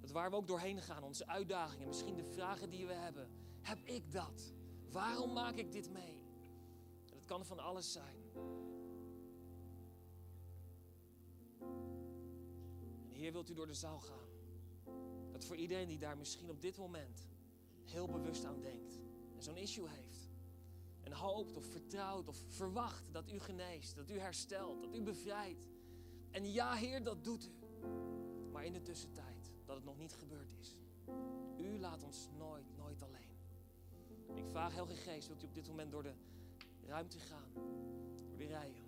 Dat 0.00 0.10
waar 0.10 0.30
we 0.30 0.36
ook 0.36 0.46
doorheen 0.46 0.82
gaan, 0.82 1.02
onze 1.02 1.26
uitdagingen, 1.26 1.86
misschien 1.86 2.16
de 2.16 2.24
vragen 2.24 2.70
die 2.70 2.86
we 2.86 2.92
hebben. 2.92 3.28
Heb 3.62 3.78
ik 3.84 4.12
dat? 4.12 4.52
Waarom 4.90 5.32
maak 5.32 5.54
ik 5.54 5.72
dit 5.72 5.90
mee? 5.90 6.22
En 7.10 7.16
het 7.16 7.24
kan 7.24 7.44
van 7.44 7.58
alles 7.58 7.92
zijn. 7.92 8.16
En 13.08 13.16
Heer, 13.16 13.32
wilt 13.32 13.50
u 13.50 13.54
door 13.54 13.66
de 13.66 13.74
zaal 13.74 14.00
gaan? 14.00 14.28
Dat 15.32 15.44
voor 15.44 15.56
iedereen 15.56 15.88
die 15.88 15.98
daar 15.98 16.16
misschien 16.16 16.50
op 16.50 16.60
dit 16.60 16.76
moment 16.76 17.28
heel 17.84 18.06
bewust 18.06 18.44
aan 18.44 18.60
denkt 18.60 19.00
en 19.34 19.42
zo'n 19.42 19.56
issue 19.56 19.88
heeft. 19.88 20.19
En 21.02 21.12
hoopt 21.12 21.56
of 21.56 21.64
vertrouwt 21.64 22.28
of 22.28 22.36
verwacht 22.48 23.04
dat 23.12 23.30
u 23.30 23.38
geneest, 23.38 23.96
dat 23.96 24.10
u 24.10 24.18
herstelt, 24.18 24.80
dat 24.82 24.94
u 24.94 25.02
bevrijdt. 25.02 25.68
En 26.30 26.52
ja, 26.52 26.74
Heer, 26.74 27.02
dat 27.02 27.24
doet 27.24 27.46
u. 27.46 27.52
Maar 28.52 28.64
in 28.64 28.72
de 28.72 28.82
tussentijd 28.82 29.52
dat 29.64 29.76
het 29.76 29.84
nog 29.84 29.98
niet 29.98 30.12
gebeurd 30.12 30.54
is. 30.60 30.76
U 31.56 31.78
laat 31.78 32.02
ons 32.02 32.28
nooit, 32.36 32.76
nooit 32.76 33.02
alleen. 33.02 33.38
Ik 34.34 34.46
vraag 34.46 34.74
Heilige 34.74 35.00
Geest, 35.00 35.26
wilt 35.26 35.42
u 35.42 35.46
op 35.46 35.54
dit 35.54 35.68
moment 35.68 35.90
door 35.90 36.02
de 36.02 36.14
ruimte 36.86 37.18
gaan, 37.18 37.52
door 38.28 38.36
de 38.36 38.46
rijen. 38.46 38.84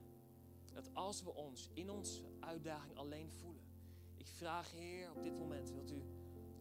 Dat 0.72 0.94
als 0.94 1.22
we 1.22 1.35
ons 1.35 1.68
in 1.72 1.90
onze 1.90 2.22
uitdaging 2.40 2.96
alleen 2.96 3.31
voelen. 3.31 3.64
Ik 4.16 4.27
vraag 4.27 4.70
Heer, 4.70 5.11
op 5.11 5.22
dit 5.22 5.38
moment 5.38 5.70
wilt 5.70 5.90
u 5.90 6.03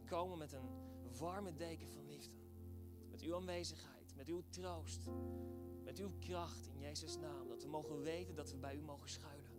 komen 0.05 0.37
met 0.37 0.51
een 0.51 0.69
warme 1.17 1.53
deken 1.53 1.87
van 1.87 2.05
liefde. 2.05 2.35
Met 3.09 3.21
uw 3.21 3.35
aanwezigheid, 3.35 4.00
met 4.21 4.29
uw 4.29 4.43
troost, 4.49 5.10
met 5.84 5.97
uw 5.97 6.12
kracht 6.19 6.67
in 6.67 6.79
Jezus' 6.79 7.17
naam. 7.17 7.47
Dat 7.47 7.63
we 7.63 7.69
mogen 7.69 8.01
weten 8.01 8.36
dat 8.36 8.51
we 8.51 8.57
bij 8.57 8.75
u 8.75 8.81
mogen 8.81 9.10
schuilen. 9.10 9.51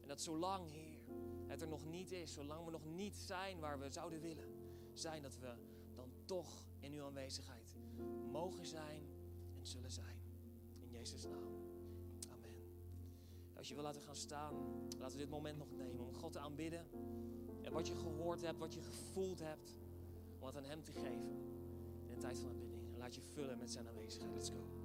En 0.00 0.08
dat 0.08 0.20
zolang, 0.20 0.70
Heer, 0.70 0.98
het 1.46 1.62
er 1.62 1.68
nog 1.68 1.84
niet 1.84 2.12
is, 2.12 2.32
zolang 2.32 2.64
we 2.64 2.70
nog 2.70 2.84
niet 2.84 3.14
zijn 3.16 3.58
waar 3.58 3.78
we 3.78 3.90
zouden 3.90 4.20
willen 4.20 4.44
zijn, 4.92 5.22
dat 5.22 5.38
we 5.38 5.54
dan 5.94 6.10
toch 6.24 6.66
in 6.80 6.92
uw 6.92 7.04
aanwezigheid 7.04 7.76
mogen 8.30 8.66
zijn 8.66 9.02
en 9.58 9.66
zullen 9.66 9.90
zijn. 9.90 10.20
In 10.80 10.90
Jezus' 10.90 11.24
naam. 11.24 11.54
Amen. 12.30 12.54
Als 13.56 13.68
je 13.68 13.74
wil 13.74 13.82
laten 13.82 14.02
gaan 14.02 14.16
staan, 14.16 14.54
laten 14.98 15.16
we 15.16 15.22
dit 15.22 15.30
moment 15.30 15.58
nog 15.58 15.72
nemen 15.72 16.06
om 16.06 16.14
God 16.14 16.32
te 16.32 16.38
aanbidden. 16.38 16.86
En 17.62 17.72
wat 17.72 17.86
je 17.86 17.96
gehoord 17.96 18.40
hebt, 18.40 18.58
wat 18.58 18.74
je 18.74 18.82
gevoeld 18.82 19.38
hebt, 19.38 19.76
om 20.38 20.46
het 20.46 20.56
aan 20.56 20.64
Hem 20.64 20.82
te 20.82 20.92
geven 20.92 21.48
in 22.04 22.10
een 22.10 22.18
tijd 22.18 22.38
van. 22.38 22.50
En 22.50 22.69
laat 23.00 23.14
je 23.14 23.20
vullen 23.34 23.58
met 23.58 23.70
zijn 23.70 23.88
aanwezigheid. 23.88 24.34
Let's 24.34 24.50
go. 24.50 24.79